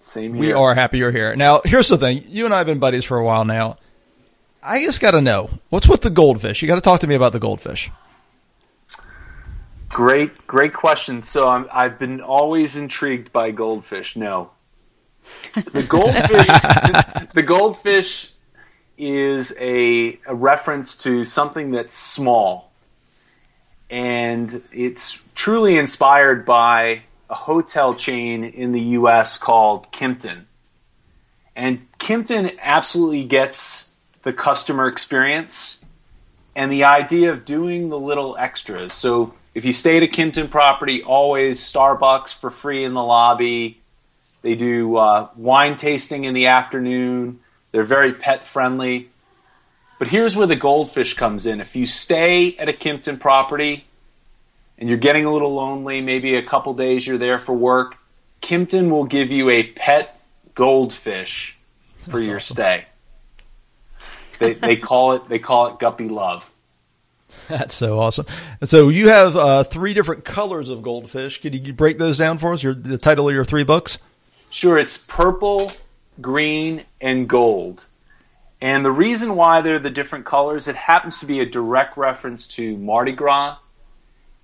Same 0.00 0.32
here. 0.32 0.40
We 0.40 0.52
are 0.52 0.74
happy 0.74 0.98
you're 0.98 1.10
here. 1.10 1.36
Now, 1.36 1.60
here's 1.64 1.88
the 1.88 1.98
thing: 1.98 2.24
you 2.26 2.46
and 2.46 2.54
I 2.54 2.58
have 2.58 2.66
been 2.66 2.78
buddies 2.78 3.04
for 3.04 3.18
a 3.18 3.24
while 3.24 3.44
now. 3.44 3.76
I 4.62 4.82
just 4.82 5.00
got 5.00 5.10
to 5.10 5.20
know 5.20 5.50
what's 5.68 5.86
with 5.86 6.00
the 6.00 6.10
goldfish. 6.10 6.62
You 6.62 6.68
got 6.68 6.76
to 6.76 6.80
talk 6.80 7.00
to 7.00 7.06
me 7.06 7.14
about 7.14 7.32
the 7.32 7.38
goldfish. 7.38 7.90
Great, 9.88 10.46
great 10.46 10.74
question. 10.74 11.22
So 11.22 11.48
I'm, 11.48 11.68
I've 11.72 11.98
been 11.98 12.20
always 12.20 12.76
intrigued 12.76 13.32
by 13.32 13.50
goldfish. 13.50 14.16
No, 14.16 14.50
the 15.54 15.82
goldfish, 15.82 17.28
the 17.34 17.42
goldfish 17.42 18.30
is 18.96 19.54
a, 19.58 20.18
a 20.26 20.34
reference 20.34 20.96
to 20.98 21.24
something 21.24 21.70
that's 21.70 21.96
small, 21.96 22.70
and 23.88 24.62
it's 24.72 25.18
truly 25.34 25.76
inspired 25.78 26.44
by 26.44 27.02
a 27.30 27.34
hotel 27.34 27.94
chain 27.94 28.44
in 28.44 28.72
the 28.72 28.80
U.S. 28.80 29.38
called 29.38 29.90
Kimpton, 29.92 30.44
and 31.56 31.86
Kimpton 31.98 32.58
absolutely 32.60 33.24
gets 33.24 33.92
the 34.22 34.32
customer 34.32 34.84
experience 34.84 35.82
and 36.54 36.72
the 36.72 36.84
idea 36.84 37.32
of 37.32 37.44
doing 37.44 37.88
the 37.88 37.98
little 37.98 38.36
extras. 38.36 38.92
So 38.92 39.32
if 39.58 39.64
you 39.64 39.72
stay 39.72 39.96
at 39.96 40.04
a 40.04 40.06
Kimpton 40.06 40.48
property, 40.48 41.02
always 41.02 41.60
Starbucks 41.60 42.32
for 42.32 42.48
free 42.48 42.84
in 42.84 42.94
the 42.94 43.02
lobby. 43.02 43.80
They 44.42 44.54
do 44.54 44.96
uh, 44.96 45.30
wine 45.34 45.76
tasting 45.76 46.22
in 46.22 46.32
the 46.32 46.46
afternoon. 46.46 47.40
They're 47.72 47.82
very 47.82 48.12
pet 48.12 48.46
friendly. 48.46 49.10
But 49.98 50.06
here's 50.06 50.36
where 50.36 50.46
the 50.46 50.54
goldfish 50.54 51.14
comes 51.14 51.44
in. 51.44 51.60
If 51.60 51.74
you 51.74 51.86
stay 51.86 52.56
at 52.56 52.68
a 52.68 52.72
Kimpton 52.72 53.18
property 53.18 53.84
and 54.78 54.88
you're 54.88 54.96
getting 54.96 55.24
a 55.24 55.32
little 55.32 55.52
lonely, 55.52 56.02
maybe 56.02 56.36
a 56.36 56.42
couple 56.42 56.72
days 56.74 57.04
you're 57.04 57.18
there 57.18 57.40
for 57.40 57.52
work, 57.52 57.96
Kimpton 58.40 58.90
will 58.90 59.06
give 59.06 59.32
you 59.32 59.50
a 59.50 59.64
pet 59.64 60.20
goldfish 60.54 61.58
for 62.04 62.18
That's 62.18 62.26
your 62.28 62.36
awesome. 62.36 62.54
stay. 62.54 62.84
They, 64.38 64.52
they 64.54 64.76
call 64.76 65.14
it 65.14 65.28
they 65.28 65.40
call 65.40 65.66
it 65.66 65.80
guppy 65.80 66.08
love. 66.08 66.48
That's 67.50 67.74
so 67.74 67.98
awesome. 67.98 68.26
So 68.64 68.90
you 68.90 69.08
have 69.08 69.34
uh, 69.34 69.64
three 69.64 69.94
different 69.94 70.24
colors 70.24 70.68
of 70.68 70.82
goldfish. 70.82 71.40
Can 71.40 71.54
you 71.54 71.72
break 71.72 71.96
those 71.96 72.18
down 72.18 72.36
for 72.36 72.52
us? 72.52 72.62
Your, 72.62 72.74
the 72.74 72.98
title 72.98 73.26
of 73.26 73.34
your 73.34 73.44
three 73.44 73.64
books? 73.64 73.96
Sure. 74.50 74.78
It's 74.78 74.98
purple, 74.98 75.72
green, 76.20 76.84
and 77.00 77.26
gold. 77.26 77.86
And 78.60 78.84
the 78.84 78.90
reason 78.90 79.34
why 79.34 79.62
they're 79.62 79.78
the 79.78 79.88
different 79.88 80.26
colors, 80.26 80.68
it 80.68 80.76
happens 80.76 81.20
to 81.20 81.26
be 81.26 81.40
a 81.40 81.46
direct 81.46 81.96
reference 81.96 82.46
to 82.48 82.76
Mardi 82.76 83.12
Gras 83.12 83.56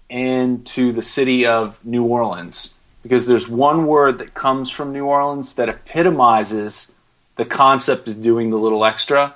and 0.09 0.65
to 0.69 0.93
the 0.93 1.03
city 1.03 1.45
of 1.45 1.85
New 1.85 2.05
Orleans. 2.05 2.75
Because 3.03 3.27
there's 3.27 3.49
one 3.49 3.87
word 3.87 4.19
that 4.19 4.33
comes 4.33 4.71
from 4.71 4.95
New 4.95 5.05
Orleans 5.05 5.55
that 5.55 5.69
epitomizes 5.69 6.91
the 7.37 7.45
concept 7.45 8.09
of 8.09 8.23
doing 8.23 8.49
the 8.49 8.57
little 8.57 8.85
extra, 8.85 9.35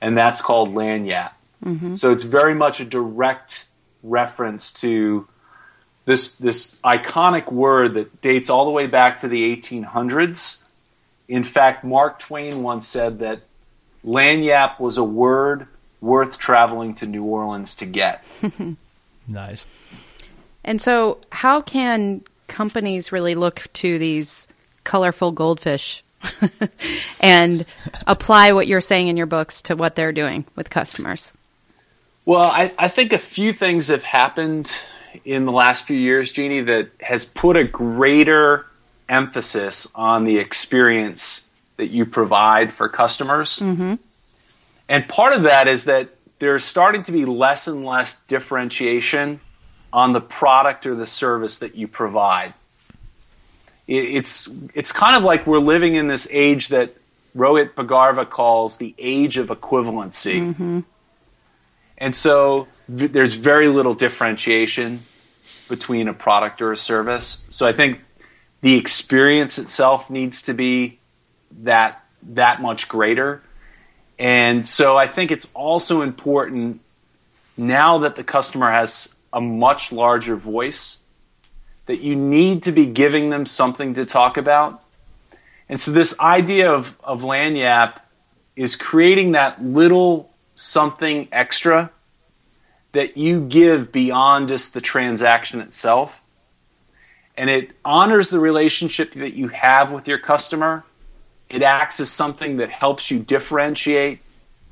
and 0.00 0.16
that's 0.16 0.40
called 0.40 0.70
lagniappe. 0.70 1.32
Mm-hmm. 1.64 1.96
So 1.96 2.12
it's 2.12 2.24
very 2.24 2.54
much 2.54 2.80
a 2.80 2.84
direct 2.84 3.66
reference 4.02 4.72
to 4.72 5.26
this 6.04 6.36
this 6.36 6.76
iconic 6.84 7.52
word 7.52 7.94
that 7.94 8.22
dates 8.22 8.48
all 8.48 8.64
the 8.64 8.70
way 8.70 8.86
back 8.86 9.20
to 9.20 9.28
the 9.28 9.56
1800s. 9.56 10.62
In 11.28 11.44
fact, 11.44 11.84
Mark 11.84 12.18
Twain 12.18 12.62
once 12.62 12.88
said 12.88 13.18
that 13.18 13.42
lagniappe 14.04 14.80
was 14.80 14.96
a 14.96 15.04
word 15.04 15.66
worth 16.00 16.38
traveling 16.38 16.94
to 16.96 17.06
New 17.06 17.24
Orleans 17.24 17.74
to 17.76 17.86
get. 17.86 18.24
nice. 19.28 19.66
And 20.64 20.80
so, 20.80 21.18
how 21.30 21.60
can 21.60 22.22
companies 22.46 23.12
really 23.12 23.34
look 23.34 23.66
to 23.74 23.98
these 23.98 24.48
colorful 24.84 25.32
goldfish 25.32 26.02
and 27.20 27.66
apply 28.06 28.52
what 28.52 28.66
you're 28.66 28.80
saying 28.80 29.08
in 29.08 29.16
your 29.16 29.26
books 29.26 29.62
to 29.62 29.76
what 29.76 29.94
they're 29.94 30.12
doing 30.12 30.44
with 30.56 30.70
customers? 30.70 31.32
Well, 32.28 32.44
I, 32.44 32.74
I 32.76 32.88
think 32.88 33.14
a 33.14 33.18
few 33.18 33.54
things 33.54 33.88
have 33.88 34.02
happened 34.02 34.70
in 35.24 35.46
the 35.46 35.50
last 35.50 35.86
few 35.86 35.96
years, 35.96 36.30
Jeannie, 36.30 36.60
that 36.60 36.90
has 37.00 37.24
put 37.24 37.56
a 37.56 37.64
greater 37.64 38.66
emphasis 39.08 39.86
on 39.94 40.24
the 40.24 40.36
experience 40.36 41.48
that 41.78 41.86
you 41.86 42.04
provide 42.04 42.70
for 42.70 42.86
customers. 42.90 43.60
Mm-hmm. 43.60 43.94
And 44.90 45.08
part 45.08 45.36
of 45.36 45.44
that 45.44 45.68
is 45.68 45.84
that 45.84 46.10
there's 46.38 46.66
starting 46.66 47.02
to 47.04 47.12
be 47.12 47.24
less 47.24 47.66
and 47.66 47.82
less 47.82 48.14
differentiation 48.28 49.40
on 49.90 50.12
the 50.12 50.20
product 50.20 50.84
or 50.84 50.94
the 50.94 51.06
service 51.06 51.56
that 51.60 51.76
you 51.76 51.88
provide. 51.88 52.52
it's 53.86 54.50
it's 54.74 54.92
kind 54.92 55.16
of 55.16 55.22
like 55.22 55.46
we're 55.46 55.60
living 55.60 55.94
in 55.94 56.08
this 56.08 56.28
age 56.30 56.68
that 56.68 56.94
Rohit 57.34 57.72
Bhargava 57.72 58.28
calls 58.28 58.76
the 58.76 58.94
age 58.98 59.38
of 59.38 59.48
equivalency. 59.48 60.52
Mm-hmm. 60.52 60.80
And 61.98 62.16
so 62.16 62.68
v- 62.88 63.08
there's 63.08 63.34
very 63.34 63.68
little 63.68 63.94
differentiation 63.94 65.04
between 65.68 66.08
a 66.08 66.14
product 66.14 66.62
or 66.62 66.72
a 66.72 66.76
service. 66.76 67.44
So 67.50 67.66
I 67.66 67.72
think 67.72 68.00
the 68.62 68.76
experience 68.76 69.58
itself 69.58 70.08
needs 70.08 70.42
to 70.42 70.54
be 70.54 70.98
that 71.62 72.02
that 72.22 72.60
much 72.60 72.88
greater. 72.88 73.42
And 74.18 74.66
so 74.66 74.96
I 74.96 75.06
think 75.06 75.30
it's 75.30 75.46
also 75.54 76.02
important 76.02 76.80
now 77.56 77.98
that 77.98 78.16
the 78.16 78.24
customer 78.24 78.70
has 78.70 79.14
a 79.32 79.40
much 79.40 79.92
larger 79.92 80.36
voice 80.36 80.98
that 81.86 82.00
you 82.00 82.16
need 82.16 82.64
to 82.64 82.72
be 82.72 82.86
giving 82.86 83.30
them 83.30 83.46
something 83.46 83.94
to 83.94 84.04
talk 84.04 84.36
about. 84.36 84.82
And 85.68 85.80
so 85.80 85.90
this 85.90 86.18
idea 86.18 86.72
of, 86.72 86.96
of 87.02 87.22
Lagniappe 87.22 88.00
is 88.56 88.74
creating 88.74 89.32
that 89.32 89.62
little 89.62 90.27
something 90.58 91.28
extra 91.30 91.90
that 92.92 93.16
you 93.16 93.46
give 93.46 93.92
beyond 93.92 94.48
just 94.48 94.74
the 94.74 94.80
transaction 94.80 95.60
itself. 95.60 96.20
And 97.36 97.48
it 97.48 97.70
honors 97.84 98.30
the 98.30 98.40
relationship 98.40 99.12
that 99.12 99.34
you 99.34 99.48
have 99.48 99.92
with 99.92 100.08
your 100.08 100.18
customer. 100.18 100.84
It 101.48 101.62
acts 101.62 102.00
as 102.00 102.10
something 102.10 102.56
that 102.56 102.70
helps 102.70 103.10
you 103.10 103.20
differentiate 103.20 104.20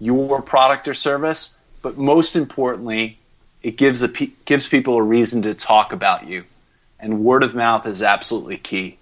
your 0.01 0.43
product 0.43 0.89
or 0.89 0.95
service. 0.95 1.59
But 1.83 1.97
most 1.97 2.35
importantly, 2.35 3.19
it 3.63 3.77
gives, 3.77 4.03
a, 4.03 4.09
gives 4.45 4.67
people 4.67 4.97
a 4.97 5.03
reason 5.03 5.43
to 5.43 5.55
talk 5.55 5.93
about 5.93 6.27
you 6.27 6.45
and 6.99 7.25
word 7.25 7.43
of 7.43 7.55
mouth 7.55 7.87
is 7.87 8.03
absolutely 8.03 8.57
key. 8.57 8.99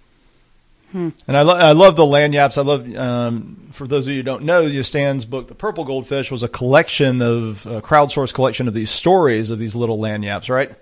Hmm. 0.95 1.09
And 1.27 1.35
I, 1.35 1.41
lo- 1.41 1.57
I 1.57 1.73
love 1.73 1.97
the 1.97 2.05
lagniappes. 2.05 2.57
I 2.57 2.61
love, 2.61 2.95
um, 2.95 3.67
for 3.73 3.85
those 3.85 4.07
of 4.07 4.11
you 4.11 4.19
who 4.19 4.23
don't 4.23 4.43
know, 4.43 4.81
Stan's 4.81 5.25
book, 5.25 5.49
The 5.49 5.53
Purple 5.53 5.83
Goldfish, 5.83 6.31
was 6.31 6.41
a 6.41 6.47
collection 6.47 7.21
of, 7.21 7.65
a 7.65 7.81
crowdsourced 7.81 8.33
collection 8.33 8.69
of 8.69 8.73
these 8.73 8.91
stories 8.91 9.49
of 9.49 9.59
these 9.59 9.75
little 9.75 9.99
lagniappes, 9.99 10.49
right? 10.49 10.73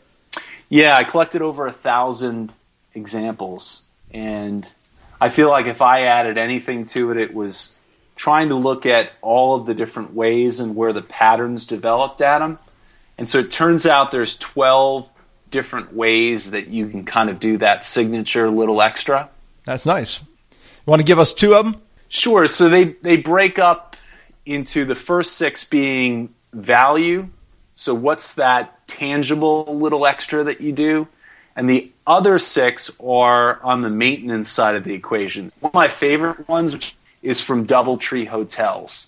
Yeah, 0.69 0.95
I 0.95 1.03
collected 1.03 1.41
over 1.41 1.65
a 1.65 1.71
thousand 1.71 2.53
examples. 2.93 3.81
And 4.11 4.71
I 5.19 5.29
feel 5.29 5.49
like 5.49 5.65
if 5.65 5.81
I 5.81 6.03
added 6.03 6.37
anything 6.37 6.85
to 6.89 7.09
it, 7.09 7.17
it 7.17 7.33
was 7.33 7.73
trying 8.15 8.49
to 8.49 8.55
look 8.55 8.85
at 8.85 9.13
all 9.23 9.55
of 9.55 9.65
the 9.65 9.73
different 9.73 10.13
ways 10.13 10.59
and 10.59 10.75
where 10.75 10.93
the 10.93 11.01
patterns 11.01 11.65
developed 11.65 12.21
at 12.21 12.37
them. 12.37 12.59
And 13.17 13.27
so 13.27 13.39
it 13.39 13.51
turns 13.51 13.87
out 13.87 14.11
there's 14.11 14.37
12 14.37 15.09
different 15.49 15.91
ways 15.91 16.51
that 16.51 16.67
you 16.67 16.87
can 16.87 17.03
kind 17.03 17.31
of 17.31 17.39
do 17.39 17.57
that 17.57 17.83
signature 17.83 18.47
little 18.51 18.79
extra. 18.79 19.31
That's 19.65 19.85
nice. 19.85 20.21
You 20.21 20.57
want 20.85 20.99
to 20.99 21.05
give 21.05 21.19
us 21.19 21.33
two 21.33 21.55
of 21.55 21.65
them? 21.65 21.81
Sure. 22.09 22.47
So 22.47 22.69
they, 22.69 22.95
they 23.01 23.17
break 23.17 23.59
up 23.59 23.95
into 24.45 24.85
the 24.85 24.95
first 24.95 25.35
six 25.35 25.63
being 25.63 26.33
value. 26.51 27.27
So 27.75 27.93
what's 27.93 28.35
that 28.35 28.87
tangible 28.87 29.77
little 29.77 30.05
extra 30.05 30.43
that 30.43 30.61
you 30.61 30.71
do? 30.71 31.07
And 31.55 31.69
the 31.69 31.91
other 32.05 32.39
six 32.39 32.91
are 32.99 33.61
on 33.61 33.81
the 33.81 33.89
maintenance 33.89 34.49
side 34.49 34.75
of 34.75 34.83
the 34.83 34.93
equation. 34.93 35.51
One 35.59 35.69
of 35.69 35.73
my 35.73 35.87
favorite 35.87 36.47
ones 36.47 36.75
is 37.21 37.39
from 37.39 37.65
Doubletree 37.65 38.27
Hotels. 38.27 39.07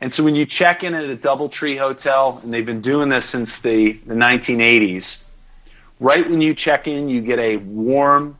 And 0.00 0.12
so 0.12 0.22
when 0.22 0.36
you 0.36 0.46
check 0.46 0.84
in 0.84 0.94
at 0.94 1.04
a 1.04 1.16
Doubletree 1.16 1.78
Hotel, 1.78 2.40
and 2.42 2.52
they've 2.52 2.66
been 2.66 2.82
doing 2.82 3.08
this 3.08 3.26
since 3.26 3.58
the, 3.58 3.92
the 4.06 4.14
1980s, 4.14 5.28
Right 6.00 6.28
when 6.28 6.40
you 6.40 6.54
check 6.54 6.86
in, 6.86 7.08
you 7.08 7.20
get 7.20 7.38
a 7.38 7.56
warm 7.56 8.38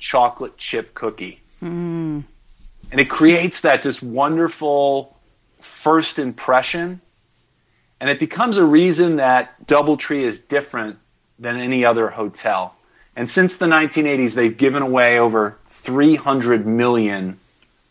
chocolate 0.00 0.56
chip 0.56 0.94
cookie. 0.94 1.40
Mm. 1.62 2.24
And 2.90 3.00
it 3.00 3.08
creates 3.08 3.60
that 3.60 3.82
just 3.82 4.02
wonderful 4.02 5.16
first 5.60 6.18
impression. 6.18 7.00
And 8.00 8.10
it 8.10 8.18
becomes 8.18 8.58
a 8.58 8.64
reason 8.64 9.16
that 9.16 9.66
Doubletree 9.66 10.22
is 10.22 10.40
different 10.40 10.98
than 11.38 11.56
any 11.56 11.84
other 11.84 12.08
hotel. 12.08 12.74
And 13.14 13.30
since 13.30 13.58
the 13.58 13.66
1980s, 13.66 14.34
they've 14.34 14.56
given 14.56 14.82
away 14.82 15.18
over 15.18 15.58
300 15.82 16.66
million 16.66 17.38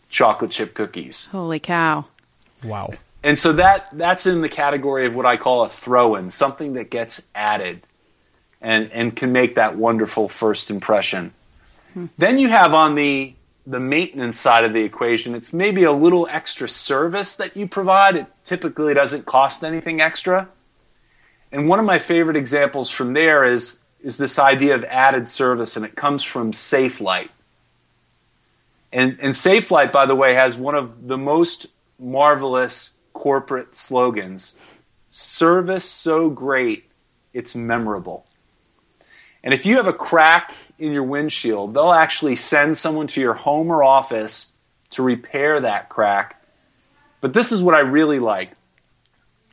chocolate 0.09 0.51
chip 0.51 0.73
cookies. 0.73 1.27
Holy 1.27 1.59
cow. 1.59 2.05
Wow. 2.63 2.93
And 3.21 3.37
so 3.37 3.53
that 3.53 3.89
that's 3.93 4.25
in 4.25 4.41
the 4.41 4.49
category 4.49 5.05
of 5.05 5.13
what 5.13 5.25
I 5.25 5.37
call 5.37 5.63
a 5.63 5.69
throw-in, 5.69 6.31
something 6.31 6.73
that 6.73 6.89
gets 6.89 7.27
added 7.35 7.81
and, 8.61 8.91
and 8.91 9.15
can 9.15 9.31
make 9.31 9.55
that 9.55 9.77
wonderful 9.77 10.29
first 10.29 10.69
impression. 10.69 11.33
Then 12.17 12.39
you 12.39 12.49
have 12.49 12.73
on 12.73 12.95
the 12.95 13.35
the 13.69 13.79
maintenance 13.79 14.39
side 14.39 14.63
of 14.63 14.73
the 14.73 14.81
equation, 14.81 15.35
it's 15.35 15.53
maybe 15.53 15.83
a 15.83 15.91
little 15.91 16.27
extra 16.31 16.67
service 16.67 17.35
that 17.35 17.55
you 17.55 17.67
provide. 17.67 18.15
It 18.15 18.25
typically 18.43 18.95
doesn't 18.95 19.27
cost 19.27 19.63
anything 19.63 20.01
extra. 20.01 20.49
And 21.51 21.67
one 21.67 21.77
of 21.77 21.85
my 21.85 21.99
favorite 21.99 22.35
examples 22.35 22.89
from 22.89 23.13
there 23.13 23.45
is, 23.45 23.81
is 24.01 24.17
this 24.17 24.39
idea 24.39 24.73
of 24.73 24.83
added 24.85 25.29
service, 25.29 25.75
and 25.75 25.85
it 25.85 25.95
comes 25.95 26.23
from 26.23 26.51
Safelite. 26.51 27.29
And, 28.91 29.19
and 29.21 29.35
Safelite, 29.35 29.91
by 29.91 30.07
the 30.07 30.15
way, 30.15 30.33
has 30.33 30.55
one 30.55 30.73
of 30.73 31.07
the 31.07 31.17
most 31.17 31.67
marvelous 31.99 32.91
corporate 33.13 33.75
slogans 33.75 34.55
service 35.11 35.89
so 35.89 36.29
great, 36.29 36.85
it's 37.33 37.55
memorable. 37.55 38.25
And 39.43 39.53
if 39.53 39.65
you 39.65 39.77
have 39.77 39.87
a 39.87 39.93
crack 39.93 40.53
in 40.77 40.91
your 40.91 41.03
windshield, 41.03 41.73
they'll 41.73 41.91
actually 41.91 42.35
send 42.35 42.77
someone 42.77 43.07
to 43.07 43.21
your 43.21 43.33
home 43.33 43.71
or 43.71 43.83
office 43.83 44.51
to 44.91 45.03
repair 45.03 45.61
that 45.61 45.89
crack. 45.89 46.43
But 47.21 47.33
this 47.33 47.51
is 47.51 47.61
what 47.61 47.75
I 47.75 47.79
really 47.79 48.19
like. 48.19 48.51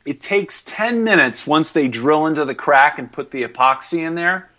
It 0.05 0.21
takes 0.21 0.63
10 0.63 1.03
minutes 1.03 1.45
once 1.45 1.71
they 1.71 1.87
drill 1.87 2.27
into 2.27 2.45
the 2.45 2.55
crack 2.55 2.97
and 2.97 3.11
put 3.11 3.31
the 3.31 3.43
epoxy 3.43 3.99
in 3.99 4.15
there. 4.15 4.49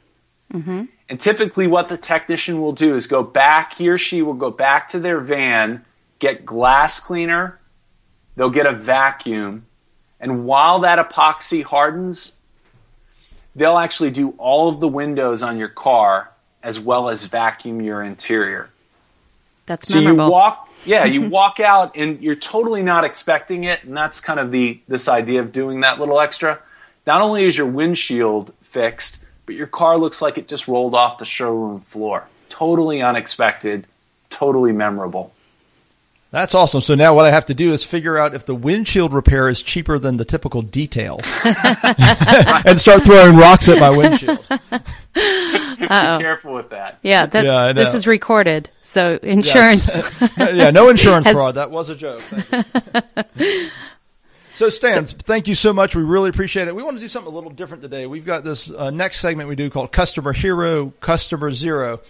Mm-hmm. 0.52 0.85
And 1.08 1.20
typically, 1.20 1.66
what 1.66 1.88
the 1.88 1.97
technician 1.97 2.61
will 2.61 2.73
do 2.73 2.94
is 2.94 3.06
go 3.06 3.23
back, 3.23 3.75
he 3.75 3.88
or 3.88 3.97
she 3.97 4.20
will 4.20 4.35
go 4.35 4.50
back 4.50 4.90
to 4.90 5.00
their 5.00 5.20
van, 5.20 5.85
get 6.18 6.44
glass 6.44 7.00
cleaner, 7.00 7.58
they'll 8.37 8.50
get 8.50 8.66
a 8.66 8.73
vacuum, 8.73 9.66
and 10.20 10.44
while 10.44 10.80
that 10.80 10.99
epoxy 10.99 11.62
hardens, 11.62 12.32
they'll 13.59 13.79
actually 13.79 14.11
do 14.11 14.35
all 14.38 14.69
of 14.69 14.81
the 14.81 14.88
windows 14.88 15.43
on 15.43 15.59
your 15.59 15.69
car 15.69 16.31
as 16.62 16.79
well 16.79 17.09
as 17.09 17.25
vacuum 17.25 17.81
your 17.81 18.03
interior. 18.03 18.71
That's 19.67 19.88
so 19.88 20.00
memorable. 20.00 20.25
you 20.25 20.31
walk, 20.31 20.69
yeah, 20.85 21.05
you 21.05 21.29
walk 21.31 21.61
out 21.61 21.97
and 21.97 22.21
you're 22.23 22.37
totally 22.37 22.83
not 22.83 23.05
expecting 23.05 23.65
it, 23.65 23.85
and 23.85 23.97
that's 23.97 24.21
kind 24.21 24.41
of 24.41 24.50
the 24.50 24.81
this 24.88 25.09
idea 25.09 25.41
of 25.41 25.53
doing 25.53 25.81
that 25.83 26.00
little 26.00 26.21
extra. 26.21 26.61
Not 27.07 27.21
only 27.21 27.45
is 27.45 27.57
your 27.57 27.67
windshield 27.67 28.53
fixed, 28.62 29.19
but 29.47 29.55
your 29.55 29.67
car 29.67 29.99
looks 29.99 30.23
like 30.23 30.38
it 30.38 30.49
just 30.49 30.69
rolled 30.69 30.95
off 30.95 31.19
the 31.19 31.25
showroom 31.25 31.81
floor. 31.83 32.25
Totally 32.49 33.03
unexpected, 33.03 33.87
totally 34.31 34.73
memorable. 34.73 35.33
That's 36.30 36.54
awesome. 36.54 36.82
So 36.82 36.94
now 36.94 37.14
what 37.14 37.25
I 37.25 37.30
have 37.30 37.47
to 37.47 37.54
do 37.54 37.73
is 37.73 37.85
figure 37.85 38.18
out 38.18 38.35
if 38.35 38.44
the 38.44 38.54
windshield 38.54 39.14
repair 39.14 39.49
is 39.49 39.62
cheaper 39.62 39.99
than 39.99 40.18
the 40.18 40.26
typical 40.26 40.61
detail 40.61 41.18
and 41.44 42.78
start 42.78 43.04
throwing 43.04 43.37
rocks 43.37 43.68
at 43.70 43.78
my 43.78 43.88
windshield. 43.88 44.44
Be 45.14 45.87
careful 45.87 46.54
with 46.54 46.68
that. 46.70 46.99
Yeah, 47.02 47.25
that, 47.26 47.44
yeah 47.44 47.73
this 47.73 47.94
is 47.94 48.06
recorded. 48.06 48.68
So 48.82 49.18
insurance. 49.23 49.97
Yes. 50.20 50.32
yeah, 50.54 50.70
no 50.70 50.90
insurance 50.90 51.26
has... 51.26 51.35
fraud. 51.35 51.54
That 51.54 51.70
was 51.70 51.88
a 51.88 51.97
joke. 51.97 52.23
So 54.54 54.70
Stan, 54.70 55.06
so, 55.06 55.16
thank 55.20 55.47
you 55.47 55.54
so 55.54 55.73
much. 55.73 55.94
We 55.94 56.02
really 56.02 56.30
appreciate 56.30 56.66
it. 56.66 56.75
We 56.75 56.82
want 56.82 56.97
to 56.97 57.00
do 57.00 57.06
something 57.06 57.32
a 57.32 57.35
little 57.35 57.50
different 57.50 57.80
today. 57.80 58.06
We've 58.06 58.26
got 58.26 58.42
this 58.42 58.68
uh, 58.68 58.90
next 58.90 59.20
segment 59.20 59.49
we 59.49 59.54
do 59.54 59.70
called 59.70 59.92
Customer 59.92 60.32
Hero, 60.32 60.92
Customer 61.00 61.52
Zero 61.52 62.00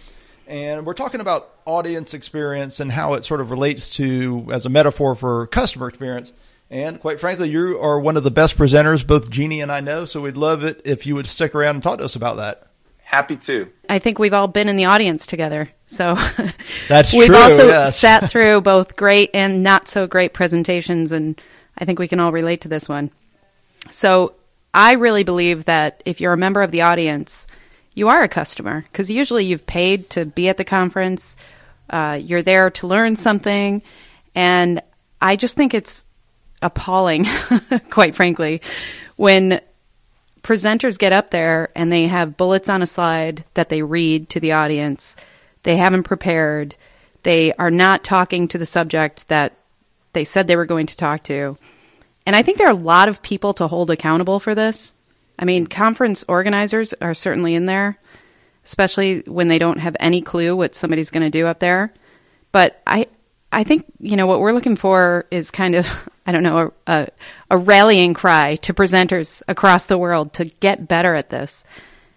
and 0.49 0.83
we're 0.83 0.95
talking 0.95 1.21
about 1.21 1.53
audience 1.65 2.15
experience 2.15 2.79
and 2.79 2.91
how 2.91 3.13
it 3.13 3.23
sort 3.23 3.39
of 3.39 3.51
relates 3.51 3.87
to 3.91 4.49
as 4.51 4.65
a 4.65 4.69
metaphor 4.69 5.13
for 5.13 5.45
customer 5.47 5.87
experience. 5.87 6.33
And 6.71 6.99
quite 6.99 7.19
frankly, 7.19 7.49
you 7.49 7.79
are 7.79 7.99
one 7.99 8.17
of 8.17 8.23
the 8.23 8.31
best 8.31 8.57
presenters 8.57 9.05
both 9.05 9.29
Jeannie 9.29 9.61
and 9.61 9.71
I 9.71 9.79
know, 9.79 10.05
so 10.05 10.21
we'd 10.21 10.37
love 10.37 10.63
it 10.63 10.81
if 10.85 11.05
you 11.05 11.13
would 11.15 11.27
stick 11.27 11.53
around 11.53 11.75
and 11.75 11.83
talk 11.83 11.99
to 11.99 12.05
us 12.05 12.15
about 12.15 12.37
that. 12.37 12.67
Happy 12.97 13.37
to. 13.37 13.69
I 13.87 13.99
think 13.99 14.17
we've 14.17 14.33
all 14.33 14.47
been 14.47 14.69
in 14.69 14.75
the 14.75 14.85
audience 14.85 15.27
together. 15.27 15.69
So 15.85 16.15
That's 16.87 17.13
we've 17.13 17.27
true. 17.27 17.37
also 17.37 17.67
yes. 17.67 17.97
sat 17.97 18.31
through 18.31 18.61
both 18.61 18.95
great 18.95 19.29
and 19.35 19.61
not 19.61 19.87
so 19.87 20.07
great 20.07 20.33
presentations 20.33 21.11
and 21.11 21.39
I 21.77 21.85
think 21.85 21.99
we 21.99 22.07
can 22.07 22.19
all 22.19 22.31
relate 22.31 22.61
to 22.61 22.67
this 22.67 22.89
one. 22.89 23.11
So 23.91 24.33
I 24.73 24.93
really 24.93 25.23
believe 25.23 25.65
that 25.65 26.01
if 26.05 26.21
you're 26.21 26.33
a 26.33 26.37
member 26.37 26.61
of 26.63 26.71
the 26.71 26.81
audience, 26.81 27.47
you 27.93 28.09
are 28.09 28.23
a 28.23 28.29
customer 28.29 28.85
because 28.91 29.11
usually 29.11 29.45
you've 29.45 29.65
paid 29.65 30.09
to 30.11 30.25
be 30.25 30.49
at 30.49 30.57
the 30.57 30.63
conference. 30.63 31.35
Uh, 31.89 32.19
you're 32.21 32.41
there 32.41 32.69
to 32.69 32.87
learn 32.87 33.15
something. 33.15 33.81
And 34.35 34.81
I 35.21 35.35
just 35.35 35.55
think 35.55 35.73
it's 35.73 36.05
appalling, 36.61 37.25
quite 37.89 38.15
frankly, 38.15 38.61
when 39.15 39.61
presenters 40.41 40.97
get 40.97 41.11
up 41.11 41.29
there 41.29 41.69
and 41.75 41.91
they 41.91 42.07
have 42.07 42.37
bullets 42.37 42.69
on 42.69 42.81
a 42.81 42.87
slide 42.87 43.43
that 43.53 43.69
they 43.69 43.81
read 43.81 44.29
to 44.29 44.39
the 44.39 44.53
audience 44.53 45.15
they 45.63 45.75
haven't 45.75 46.03
prepared, 46.03 46.75
they 47.23 47.53
are 47.53 47.71
not 47.71 48.03
talking 48.03 48.47
to 48.47 48.57
the 48.57 48.65
subject 48.65 49.27
that 49.27 49.53
they 50.13 50.23
said 50.23 50.47
they 50.47 50.55
were 50.55 50.65
going 50.65 50.87
to 50.87 50.97
talk 50.97 51.23
to. 51.23 51.57
And 52.25 52.35
I 52.35 52.43
think 52.43 52.57
there 52.57 52.67
are 52.67 52.71
a 52.71 52.73
lot 52.73 53.09
of 53.09 53.21
people 53.21 53.53
to 53.55 53.67
hold 53.67 53.91
accountable 53.91 54.39
for 54.39 54.55
this. 54.55 54.93
I 55.39 55.45
mean, 55.45 55.67
conference 55.67 56.25
organizers 56.27 56.93
are 57.01 57.13
certainly 57.13 57.55
in 57.55 57.65
there, 57.65 57.97
especially 58.65 59.21
when 59.21 59.47
they 59.47 59.57
don't 59.57 59.79
have 59.79 59.95
any 59.99 60.21
clue 60.21 60.55
what 60.55 60.75
somebody's 60.75 61.09
going 61.09 61.23
to 61.23 61.29
do 61.29 61.47
up 61.47 61.59
there. 61.59 61.93
But 62.51 62.81
I, 62.85 63.07
I 63.51 63.63
think 63.63 63.85
you 64.01 64.17
know 64.17 64.27
what 64.27 64.41
we're 64.41 64.51
looking 64.51 64.75
for 64.75 65.25
is 65.31 65.49
kind 65.49 65.75
of 65.75 66.09
I 66.25 66.33
don't 66.33 66.43
know 66.43 66.73
a, 66.85 66.93
a, 66.93 67.07
a 67.51 67.57
rallying 67.57 68.13
cry 68.13 68.57
to 68.57 68.73
presenters 68.73 69.41
across 69.47 69.85
the 69.85 69.97
world 69.97 70.33
to 70.33 70.45
get 70.45 70.87
better 70.87 71.15
at 71.15 71.29
this. 71.29 71.63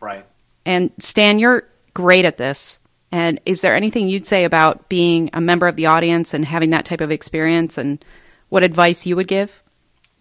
Right. 0.00 0.26
And 0.66 0.90
Stan, 0.98 1.38
you're 1.38 1.68
great 1.94 2.24
at 2.24 2.36
this. 2.36 2.80
And 3.12 3.40
is 3.46 3.60
there 3.60 3.76
anything 3.76 4.08
you'd 4.08 4.26
say 4.26 4.44
about 4.44 4.88
being 4.88 5.30
a 5.32 5.40
member 5.40 5.68
of 5.68 5.76
the 5.76 5.86
audience 5.86 6.34
and 6.34 6.44
having 6.44 6.70
that 6.70 6.86
type 6.86 7.02
of 7.02 7.10
experience 7.10 7.78
and 7.78 8.02
what 8.48 8.62
advice 8.64 9.06
you 9.06 9.16
would 9.16 9.28
give? 9.28 9.62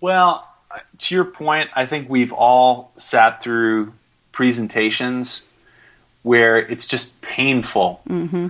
Well, 0.02 0.46
to 1.00 1.16
your 1.16 1.26
point, 1.26 1.70
I 1.76 1.86
think 1.86 2.10
we've 2.10 2.34
all 2.34 2.92
sat 2.98 3.42
through 3.42 3.94
presentations 4.32 5.46
where 6.24 6.58
it's 6.58 6.88
just 6.88 7.22
painful. 7.22 8.02
Mm-hmm. 8.08 8.48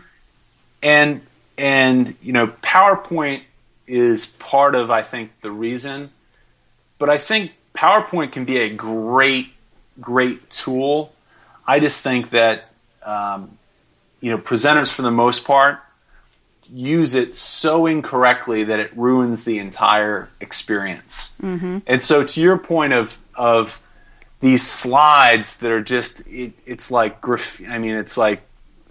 And 0.84 1.22
and 1.58 2.16
you 2.22 2.34
know, 2.34 2.48
PowerPoint 2.48 3.44
is 3.88 4.25
part 4.25 4.75
of 4.75 4.92
I 4.92 5.04
think 5.04 5.32
the 5.42 5.51
reason, 5.51 6.12
but 6.98 7.10
I 7.10 7.18
think 7.18 7.51
PowerPoint 7.75 8.32
can 8.32 8.46
be 8.46 8.58
a 8.58 8.70
great 8.70 9.54
great 10.00 10.50
tool. 10.50 11.13
I 11.68 11.80
just 11.80 12.04
think 12.04 12.32
that 12.32 12.70
um, 13.04 13.58
you 14.20 14.32
know 14.32 14.38
presenters 14.38 14.90
for 14.90 15.01
the 15.01 15.12
most 15.12 15.46
part 15.46 15.80
use 16.72 17.16
it 17.16 17.36
so 17.36 17.86
incorrectly 17.86 18.63
that 18.66 18.80
it 18.80 18.96
ruins 18.98 19.44
the 19.44 19.60
entire 19.60 20.30
experience. 20.40 21.34
Mm-hmm. 21.42 21.80
And 21.86 22.04
so, 22.04 22.24
to 22.24 22.42
your 22.42 22.58
point 22.58 22.94
of 22.94 23.18
of 23.36 23.80
these 24.40 24.66
slides 24.66 25.58
that 25.58 25.72
are 25.72 25.82
just 25.82 26.22
it, 26.28 26.54
it's 26.66 26.90
like 26.90 27.18
I 27.28 27.78
mean, 27.78 27.96
it's 27.96 28.18
like 28.18 28.42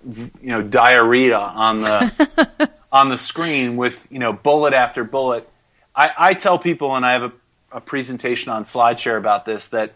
you 0.07 0.31
know 0.43 0.63
diarrhea 0.63 1.39
on 1.39 1.81
the 1.83 2.71
on 2.93 3.09
the 3.09 3.19
screen 3.19 3.77
with 3.77 4.07
you 4.11 4.19
know 4.19 4.33
bullet 4.33 4.75
after 4.75 5.05
bullet. 5.05 5.49
I, 5.95 6.11
I 6.17 6.35
tell 6.35 6.59
people, 6.59 6.95
and 6.95 7.05
I 7.05 7.13
have 7.13 7.23
a, 7.25 7.33
a 7.73 7.81
presentation 7.81 8.53
on 8.53 8.65
SlideShare 8.65 9.19
about 9.19 9.45
this 9.45 9.69
that 9.69 9.93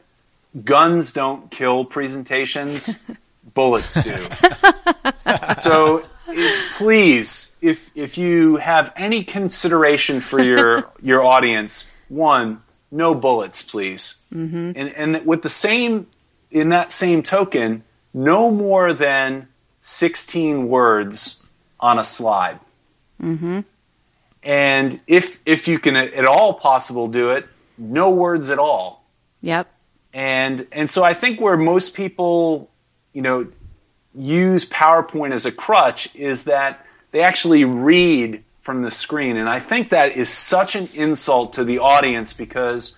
guns 0.64 1.12
don't 1.12 1.50
kill 1.50 1.84
presentations, 1.84 2.98
bullets 3.54 3.94
do. 3.94 4.26
so 5.60 6.04
it, 6.28 6.72
please, 6.72 7.52
if 7.60 7.90
if 7.94 8.18
you 8.18 8.56
have 8.56 8.92
any 8.96 9.24
consideration 9.24 10.20
for 10.20 10.42
your 10.42 10.90
your 11.02 11.24
audience, 11.24 11.90
one, 12.08 12.62
no 12.90 13.14
bullets, 13.14 13.62
please. 13.62 14.16
Mm-hmm. 14.32 14.72
And 14.76 15.16
and 15.16 15.26
with 15.26 15.42
the 15.42 15.50
same 15.50 16.06
in 16.50 16.70
that 16.70 16.92
same 16.92 17.22
token, 17.22 17.84
no 18.12 18.50
more 18.50 18.92
than 18.92 19.48
sixteen 19.80 20.68
words 20.68 21.42
on 21.80 21.98
a 21.98 22.04
slide. 22.04 22.60
Mm-hmm. 23.20 23.60
And 24.42 25.00
if 25.06 25.40
if 25.46 25.68
you 25.68 25.78
can 25.78 25.96
at 25.96 26.24
all 26.26 26.54
possible 26.54 27.08
do 27.08 27.30
it, 27.30 27.48
no 27.78 28.10
words 28.10 28.50
at 28.50 28.58
all. 28.58 29.04
Yep. 29.40 29.68
And 30.12 30.66
and 30.70 30.90
so 30.90 31.02
I 31.02 31.14
think 31.14 31.40
where 31.40 31.56
most 31.56 31.94
people, 31.94 32.70
you 33.12 33.22
know, 33.22 33.46
use 34.14 34.64
PowerPoint 34.64 35.32
as 35.32 35.46
a 35.46 35.52
crutch 35.52 36.08
is 36.14 36.44
that 36.44 36.84
they 37.10 37.22
actually 37.22 37.64
read 37.64 38.42
from 38.62 38.82
the 38.82 38.90
screen. 38.90 39.36
And 39.36 39.48
I 39.48 39.60
think 39.60 39.90
that 39.90 40.12
is 40.16 40.28
such 40.30 40.74
an 40.74 40.88
insult 40.94 41.54
to 41.54 41.64
the 41.64 41.78
audience 41.78 42.32
because 42.32 42.96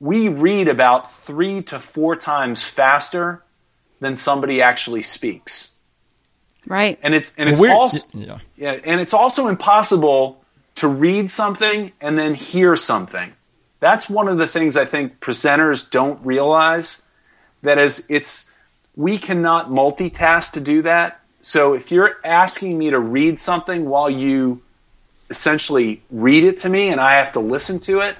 we 0.00 0.28
read 0.28 0.68
about 0.68 1.14
three 1.24 1.62
to 1.62 1.78
four 1.78 2.16
times 2.16 2.62
faster 2.62 3.42
than 4.00 4.16
somebody 4.16 4.60
actually 4.60 5.02
speaks. 5.02 5.70
Right. 6.66 6.98
And 7.02 7.14
it's 7.14 7.32
and 7.36 7.48
it's 7.48 7.60
Well, 7.60 7.70
we're- 7.70 7.78
also 7.80 8.06
yeah. 8.14 8.38
yeah, 8.56 8.76
and 8.84 9.00
it's 9.00 9.14
also 9.14 9.48
impossible 9.48 10.42
to 10.76 10.88
read 10.88 11.30
something 11.30 11.92
and 12.00 12.18
then 12.18 12.34
hear 12.34 12.74
something. 12.74 13.32
That's 13.80 14.08
one 14.08 14.28
of 14.28 14.38
the 14.38 14.48
things 14.48 14.76
I 14.76 14.86
think 14.86 15.20
presenters 15.20 15.88
don't 15.88 16.24
realize 16.24 17.02
that 17.62 17.78
is 17.78 18.04
it's 18.08 18.46
we 18.96 19.18
cannot 19.18 19.70
multitask 19.70 20.52
to 20.52 20.60
do 20.60 20.82
that. 20.82 21.20
So 21.40 21.74
if 21.74 21.90
you're 21.90 22.16
asking 22.24 22.78
me 22.78 22.90
to 22.90 22.98
read 22.98 23.38
something 23.38 23.86
while 23.86 24.08
you 24.08 24.62
essentially 25.30 26.02
read 26.10 26.44
it 26.44 26.58
to 26.60 26.68
me 26.68 26.88
and 26.88 27.00
I 27.00 27.12
have 27.12 27.32
to 27.32 27.40
listen 27.40 27.80
to 27.80 28.00
it, 28.00 28.16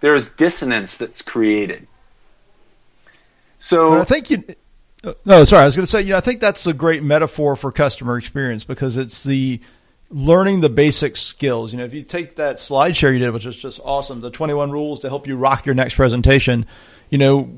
there's 0.00 0.28
dissonance 0.28 0.96
that's 0.96 1.22
created. 1.22 1.86
So 3.58 3.98
I 3.98 4.04
think 4.04 4.30
you. 4.30 4.44
No, 5.24 5.44
sorry. 5.44 5.62
I 5.62 5.66
was 5.66 5.76
going 5.76 5.86
to 5.86 5.90
say, 5.90 6.02
you 6.02 6.10
know, 6.10 6.16
I 6.16 6.20
think 6.20 6.40
that's 6.40 6.66
a 6.66 6.72
great 6.72 7.02
metaphor 7.02 7.54
for 7.56 7.70
customer 7.70 8.18
experience 8.18 8.64
because 8.64 8.96
it's 8.96 9.22
the 9.24 9.60
learning 10.10 10.60
the 10.60 10.68
basic 10.68 11.16
skills. 11.16 11.72
You 11.72 11.78
know, 11.78 11.84
if 11.84 11.94
you 11.94 12.02
take 12.02 12.36
that 12.36 12.56
slideshare 12.56 13.12
you 13.12 13.18
did, 13.18 13.30
which 13.30 13.46
is 13.46 13.56
just 13.56 13.80
awesome, 13.84 14.20
the 14.20 14.30
21 14.30 14.70
rules 14.70 15.00
to 15.00 15.08
help 15.08 15.26
you 15.26 15.36
rock 15.36 15.66
your 15.66 15.74
next 15.74 15.94
presentation. 15.94 16.66
You 17.10 17.18
know, 17.18 17.48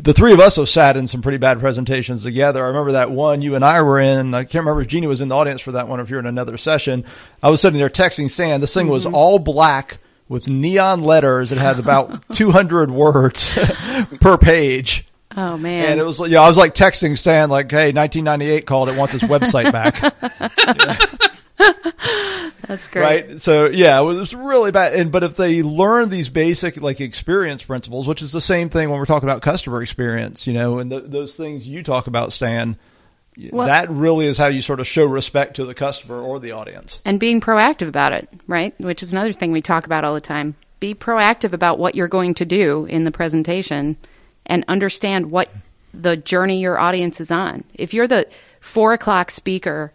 the 0.00 0.14
three 0.14 0.32
of 0.32 0.40
us 0.40 0.56
have 0.56 0.68
sat 0.68 0.96
in 0.96 1.06
some 1.06 1.20
pretty 1.20 1.36
bad 1.36 1.60
presentations 1.60 2.22
together. 2.22 2.64
I 2.64 2.68
remember 2.68 2.92
that 2.92 3.10
one 3.10 3.42
you 3.42 3.54
and 3.54 3.64
I 3.64 3.82
were 3.82 4.00
in. 4.00 4.32
I 4.32 4.44
can't 4.44 4.64
remember 4.64 4.80
if 4.80 4.88
Jeannie 4.88 5.06
was 5.06 5.20
in 5.20 5.28
the 5.28 5.36
audience 5.36 5.60
for 5.60 5.72
that 5.72 5.88
one 5.88 6.00
or 6.00 6.02
if 6.02 6.10
you're 6.10 6.20
in 6.20 6.26
another 6.26 6.56
session. 6.56 7.04
I 7.42 7.50
was 7.50 7.60
sitting 7.60 7.78
there 7.78 7.90
texting 7.90 8.30
Stan. 8.30 8.60
This 8.62 8.72
thing 8.72 8.88
was 8.88 9.04
mm-hmm. 9.04 9.14
all 9.14 9.38
black 9.38 9.98
with 10.28 10.48
neon 10.48 11.02
letters. 11.02 11.52
It 11.52 11.58
had 11.58 11.78
about 11.78 12.28
200 12.32 12.90
words 12.90 13.54
per 14.20 14.38
page. 14.38 15.06
Oh 15.36 15.58
man. 15.58 15.84
And 15.84 16.00
it 16.00 16.04
was, 16.04 16.20
yeah, 16.28 16.40
I 16.40 16.48
was 16.48 16.56
like 16.56 16.74
texting 16.74 17.18
Stan, 17.18 17.50
like, 17.50 17.70
"Hey, 17.70 17.92
1998 17.92 18.66
called. 18.66 18.88
It 18.88 18.96
wants 18.96 19.14
its 19.14 19.24
website 19.24 19.72
back." 19.72 20.00
That's 22.66 22.88
great. 22.88 23.02
right? 23.02 23.40
So 23.40 23.66
yeah, 23.66 24.00
it 24.00 24.04
was 24.04 24.34
really 24.34 24.70
bad. 24.72 24.94
And 24.94 25.12
but 25.12 25.22
if 25.22 25.36
they 25.36 25.62
learn 25.62 26.08
these 26.08 26.28
basic 26.28 26.80
like 26.80 27.00
experience 27.00 27.62
principles, 27.62 28.06
which 28.08 28.22
is 28.22 28.32
the 28.32 28.40
same 28.40 28.68
thing 28.68 28.90
when 28.90 28.98
we're 28.98 29.06
talking 29.06 29.28
about 29.28 29.42
customer 29.42 29.82
experience, 29.82 30.46
you 30.46 30.52
know, 30.54 30.78
and 30.78 30.90
th 30.90 31.04
those 31.06 31.34
things 31.36 31.68
you 31.68 31.82
talk 31.82 32.06
about, 32.06 32.32
Stan, 32.32 32.76
Well- 33.50 33.66
that 33.66 33.90
really 33.90 34.26
is 34.26 34.38
how 34.38 34.46
you 34.46 34.62
sort 34.62 34.80
of 34.80 34.86
show 34.86 35.04
respect 35.04 35.56
to 35.56 35.64
the 35.64 35.74
customer 35.74 36.20
or 36.20 36.40
the 36.40 36.52
audience. 36.52 37.00
and 37.04 37.20
being 37.20 37.40
proactive 37.40 37.88
about 37.88 38.12
it, 38.12 38.28
right? 38.46 38.74
Which 38.80 39.02
is 39.02 39.12
another 39.12 39.32
thing 39.32 39.52
we 39.52 39.60
talk 39.62 39.84
about 39.86 40.04
all 40.04 40.14
the 40.14 40.20
time. 40.20 40.54
Be 40.80 40.94
proactive 40.94 41.52
about 41.52 41.78
what 41.78 41.94
you're 41.94 42.08
going 42.08 42.34
to 42.34 42.44
do 42.44 42.86
in 42.86 43.04
the 43.04 43.10
presentation 43.12 43.96
and 44.46 44.64
understand 44.68 45.30
what 45.30 45.48
the 45.92 46.16
journey 46.16 46.60
your 46.60 46.78
audience 46.78 47.20
is 47.20 47.30
on. 47.30 47.64
If 47.74 47.94
you're 47.94 48.08
the 48.08 48.26
four 48.60 48.92
o'clock 48.92 49.30
speaker 49.30 49.92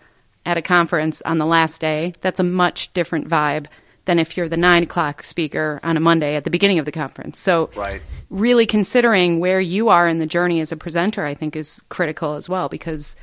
at 0.49 0.57
a 0.57 0.62
conference 0.63 1.21
on 1.25 1.38
the 1.38 1.45
last 1.45 1.79
day, 1.79 2.12
that's 2.21 2.39
a 2.39 2.43
much 2.43 2.91
different 2.93 3.29
vibe 3.29 3.67
than 4.05 4.17
if 4.17 4.35
you're 4.35 4.49
the 4.49 4.57
nine 4.57 4.81
o'clock 4.81 5.21
speaker 5.21 5.79
on 5.83 5.95
a 5.95 5.99
Monday 5.99 6.35
at 6.35 6.43
the 6.43 6.49
beginning 6.49 6.79
of 6.79 6.85
the 6.85 6.91
conference. 6.91 7.38
So, 7.38 7.69
Right. 7.75 8.01
really 8.31 8.65
considering 8.65 9.39
where 9.39 9.62
you 9.62 9.89
are 9.89 10.07
in 10.07 10.17
the 10.17 10.25
journey 10.25 10.59
as 10.59 10.71
a 10.71 10.75
presenter, 10.77 11.23
I 11.23 11.35
think 11.35 11.55
is 11.55 11.83
critical 11.89 12.33
as 12.33 12.49
well 12.49 12.67
because 12.67 13.15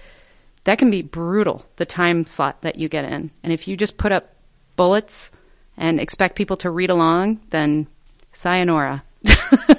that 0.62 0.78
can 0.78 0.88
be 0.88 1.02
brutal, 1.02 1.66
the 1.76 1.84
time 1.84 2.26
slot 2.26 2.62
that 2.62 2.76
you 2.76 2.88
get 2.88 3.04
in. 3.04 3.32
And 3.42 3.52
if 3.52 3.66
you 3.66 3.76
just 3.76 3.98
put 3.98 4.12
up 4.12 4.34
bullets 4.76 5.32
and 5.76 5.98
expect 5.98 6.36
people 6.36 6.56
to 6.58 6.70
read 6.70 6.90
along, 6.90 7.40
then 7.50 7.88
sayonara. 8.32 9.02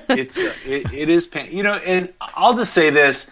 it's 0.09 0.37
it, 0.65 0.91
it 0.93 1.07
is 1.07 1.27
pain. 1.27 1.49
You 1.55 1.63
know, 1.63 1.75
and 1.75 2.11
I'll 2.19 2.57
just 2.57 2.73
say 2.73 2.89
this: 2.89 3.31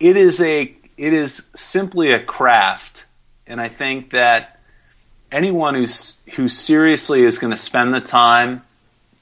it 0.00 0.18
is 0.18 0.38
a 0.42 0.76
it 0.98 1.12
is 1.12 1.46
simply 1.56 2.12
a 2.12 2.22
craft, 2.22 3.06
and 3.46 3.60
I 3.60 3.68
think 3.68 4.10
that 4.10 4.60
anyone 5.30 5.74
who's 5.74 6.20
who 6.34 6.48
seriously 6.48 7.22
is 7.22 7.38
going 7.38 7.50
to 7.50 7.56
spend 7.56 7.94
the 7.94 8.00
time 8.00 8.62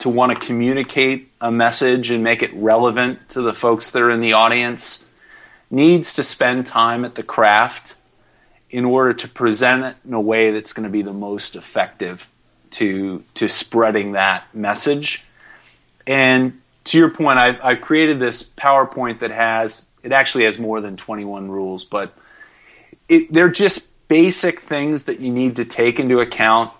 to 0.01 0.09
want 0.09 0.37
to 0.37 0.47
communicate 0.47 1.31
a 1.41 1.51
message 1.51 2.11
and 2.11 2.25
make 2.25 2.43
it 2.43 2.53
relevant 2.55 3.31
to 3.31 3.43
the 3.43 3.53
folks 3.53 3.93
that 3.93 4.03
are 4.03 4.11
in 4.11 4.21
the 4.21 4.33
audience 4.33 5.09
needs 5.71 6.15
to 6.15 6.25
spend 6.25 6.67
time 6.67 7.05
at 7.05 7.15
the 7.15 7.23
craft 7.23 7.95
in 8.71 8.85
order 8.85 9.13
to 9.13 9.29
present 9.29 9.85
it 9.85 9.97
in 10.07 10.13
a 10.13 10.21
way 10.21 10.51
that's 10.51 10.73
going 10.73 10.85
to 10.85 10.91
be 10.91 11.03
the 11.03 11.13
most 11.13 11.57
effective 11.57 12.29
to 12.71 13.23
to 13.35 13.49
spreading 13.49 14.13
that 14.13 14.45
message. 14.55 15.25
And 16.07 16.61
to 16.85 16.99
your 16.99 17.11
point, 17.11 17.39
I've, 17.39 17.61
I've 17.63 17.81
created 17.81 18.19
this 18.19 18.43
PowerPoint 18.43 19.21
that 19.21 19.31
has, 19.31 19.85
it 20.03 20.13
actually 20.13 20.45
has 20.45 20.59
more 20.59 20.81
than 20.81 20.97
21 20.97 21.51
rules, 21.51 21.85
but 21.85 22.13
it, 23.09 23.33
they're 23.33 23.51
just 23.51 23.87
basic 24.13 24.61
things 24.61 25.05
that 25.05 25.21
you 25.21 25.33
need 25.33 25.57
to 25.57 25.65
take 25.65 25.99
into 25.99 26.21
account 26.21 26.71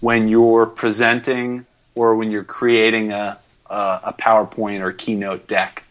when 0.00 0.26
you're 0.26 0.64
presenting 0.64 1.66
or 1.94 2.16
when 2.16 2.30
you're 2.30 2.44
creating 2.44 3.12
a, 3.12 3.38
a, 3.68 4.00
a 4.04 4.14
PowerPoint 4.18 4.80
or 4.80 4.90
keynote 4.90 5.46
deck. 5.46 5.84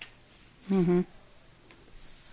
Mm-hmm. 0.71 1.01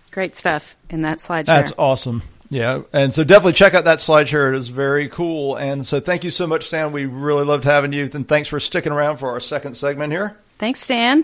Great 0.09 0.35
stuff 0.35 0.75
in 0.89 1.03
that 1.03 1.19
slideshow. 1.19 1.45
That's 1.45 1.73
awesome. 1.77 2.23
Yeah, 2.49 2.81
and 2.91 3.13
so 3.13 3.23
definitely 3.23 3.53
check 3.53 3.75
out 3.75 3.83
that 3.83 4.01
slide 4.01 4.25
slideshare. 4.25 4.55
It 4.55 4.57
is 4.57 4.69
very 4.69 5.09
cool. 5.09 5.55
And 5.55 5.85
so 5.85 5.99
thank 5.99 6.23
you 6.23 6.31
so 6.31 6.47
much, 6.47 6.65
Stan. 6.65 6.91
We 6.91 7.05
really 7.05 7.45
loved 7.45 7.65
having 7.65 7.93
you, 7.93 8.09
and 8.11 8.27
thanks 8.27 8.49
for 8.49 8.59
sticking 8.59 8.91
around 8.91 9.17
for 9.17 9.29
our 9.29 9.39
second 9.39 9.77
segment 9.77 10.11
here. 10.11 10.35
Thanks, 10.57 10.79
Stan. 10.79 11.23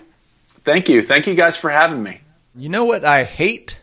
Thank 0.64 0.88
you. 0.88 1.04
Thank 1.04 1.26
you 1.26 1.34
guys 1.34 1.56
for 1.56 1.70
having 1.70 2.04
me. 2.04 2.20
You 2.54 2.68
know 2.68 2.84
what 2.84 3.04
I 3.04 3.24
hate? 3.24 3.80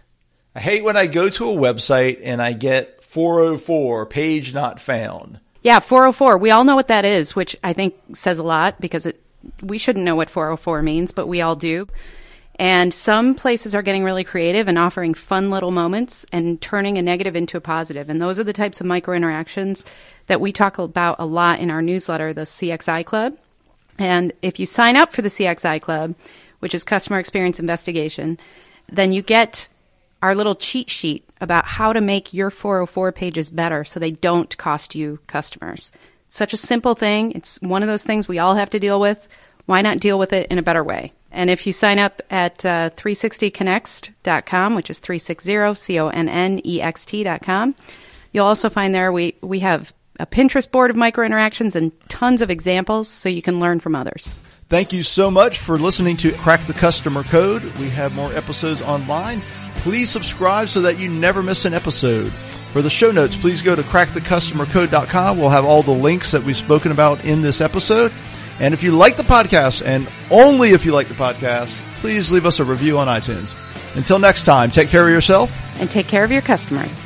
I 0.56 0.62
hate 0.62 0.86
when 0.86 0.96
I 0.96 1.08
go 1.08 1.28
to 1.28 1.50
a 1.50 1.54
website 1.54 2.22
and 2.24 2.42
I 2.42 2.54
get 2.54 3.03
404 3.14 4.08
page 4.08 4.56
not 4.56 4.80
found. 4.80 5.40
Yeah, 5.62 5.78
404. 5.78 6.36
We 6.40 6.50
all 6.50 6.64
know 6.64 6.76
what 6.76 6.88
that 6.88 7.06
is, 7.06 7.36
which 7.36 7.56
I 7.64 7.72
think 7.72 7.94
says 8.14 8.40
a 8.40 8.44
lot 8.44 8.82
because 8.82 9.06
it, 9.06 9.22
we 9.62 9.78
shouldn't 9.78 10.04
know 10.04 10.16
what 10.16 10.32
404 10.32 10.82
means, 10.82 11.12
but 11.12 11.28
we 11.28 11.40
all 11.40 11.56
do. 11.56 11.88
And 12.56 12.92
some 12.92 13.36
places 13.36 13.76
are 13.76 13.84
getting 13.84 14.04
really 14.04 14.24
creative 14.24 14.68
and 14.68 14.80
offering 14.80 15.14
fun 15.14 15.52
little 15.52 15.70
moments 15.70 16.26
and 16.32 16.60
turning 16.60 16.98
a 16.98 17.04
negative 17.04 17.36
into 17.36 17.56
a 17.56 17.62
positive. 17.62 18.10
And 18.10 18.20
those 18.20 18.40
are 18.40 18.44
the 18.44 18.52
types 18.52 18.82
of 18.82 18.88
micro 18.88 19.16
interactions 19.16 19.86
that 20.26 20.42
we 20.42 20.52
talk 20.52 20.80
about 20.80 21.18
a 21.20 21.26
lot 21.28 21.60
in 21.60 21.70
our 21.70 21.84
newsletter, 21.84 22.34
the 22.34 22.42
CXI 22.42 23.06
Club. 23.06 23.38
And 24.00 24.34
if 24.42 24.60
you 24.60 24.66
sign 24.66 24.98
up 24.98 25.14
for 25.14 25.22
the 25.22 25.30
CXI 25.30 25.80
Club, 25.82 26.16
which 26.62 26.74
is 26.74 26.84
Customer 26.84 27.20
Experience 27.20 27.60
Investigation, 27.60 28.40
then 28.92 29.12
you 29.12 29.22
get 29.22 29.70
our 30.24 30.34
little 30.34 30.56
cheat 30.56 30.90
sheet 30.90 31.24
about 31.44 31.66
how 31.66 31.94
to 31.94 32.02
make 32.02 32.34
your 32.34 32.50
404 32.50 33.12
pages 33.12 33.52
better 33.52 33.84
so 33.84 34.00
they 34.00 34.12
don't 34.12 34.58
cost 34.58 34.96
you 34.96 35.20
customers. 35.28 35.92
It's 36.28 36.38
such 36.38 36.54
a 36.54 36.58
simple 36.58 36.96
thing. 36.96 37.34
It's 37.34 37.62
one 37.62 37.84
of 37.84 37.90
those 37.90 38.04
things 38.04 38.28
we 38.28 38.40
all 38.40 38.56
have 38.56 38.70
to 38.72 38.80
deal 38.80 39.00
with. 39.00 39.28
Why 39.66 39.82
not 39.82 40.00
deal 40.00 40.18
with 40.18 40.34
it 40.34 40.48
in 40.50 40.58
a 40.58 40.64
better 40.64 40.84
way? 40.84 41.14
And 41.32 41.50
if 41.50 41.68
you 41.68 41.74
sign 41.74 42.00
up 42.00 42.22
at 42.30 42.66
uh, 42.66 42.92
360connext.com, 42.92 44.76
which 44.76 44.90
is 44.90 45.00
360 45.00 45.76
C 45.76 46.00
O 46.00 46.08
N 46.08 46.30
N 46.30 46.62
E 46.66 46.82
X 46.82 47.06
T.com, 47.06 47.76
you'll 48.32 48.46
also 48.46 48.70
find 48.70 48.96
there 48.96 49.12
we, 49.12 49.36
we 49.42 49.60
have 49.60 49.94
a 50.20 50.26
Pinterest 50.26 50.70
board 50.70 50.92
of 50.92 50.96
micro 50.96 51.26
interactions 51.26 51.76
and 51.76 51.92
tons 52.10 52.42
of 52.42 52.50
examples 52.50 53.10
so 53.10 53.30
you 53.30 53.42
can 53.42 53.60
learn 53.60 53.80
from 53.80 53.96
others. 53.96 54.34
Thank 54.74 54.92
you 54.92 55.04
so 55.04 55.30
much 55.30 55.60
for 55.60 55.78
listening 55.78 56.18
to 56.18 56.32
Crack 56.32 56.66
the 56.66 56.74
Customer 56.74 57.22
Code. 57.22 57.62
We 57.78 57.92
have 57.92 58.16
more 58.16 58.34
episodes 58.34 58.82
online. 58.82 59.44
Please 59.76 60.10
subscribe 60.10 60.68
so 60.68 60.82
that 60.82 60.98
you 60.98 61.10
never 61.10 61.44
miss 61.44 61.66
an 61.66 61.76
episode. 61.76 62.32
For 62.72 62.82
the 62.82 62.90
show 62.90 63.12
notes, 63.12 63.36
please 63.36 63.62
go 63.62 63.76
to 63.76 63.84
crackthecustomercode.com. 63.84 65.38
We'll 65.38 65.52
have 65.52 65.64
all 65.64 65.84
the 65.84 65.92
links 65.92 66.32
that 66.32 66.42
we've 66.42 66.58
spoken 66.58 66.92
about 66.92 67.24
in 67.24 67.44
this 67.44 67.62
episode. 67.62 68.12
And 68.60 68.74
if 68.74 68.82
you 68.82 68.98
like 68.98 69.16
the 69.16 69.22
podcast, 69.22 69.86
and 69.86 70.10
only 70.32 70.72
if 70.72 70.88
you 70.88 70.92
like 70.92 71.08
the 71.08 71.14
podcast, 71.14 71.80
please 71.98 72.32
leave 72.32 72.48
us 72.48 72.60
a 72.60 72.66
review 72.66 72.98
on 72.98 73.06
iTunes. 73.06 73.54
Until 73.96 74.18
next 74.18 74.42
time, 74.42 74.72
take 74.72 74.90
care 74.90 75.06
of 75.06 75.14
yourself 75.14 75.56
and 75.76 75.92
take 75.92 76.08
care 76.08 76.24
of 76.24 76.32
your 76.32 76.42
customers. 76.42 77.06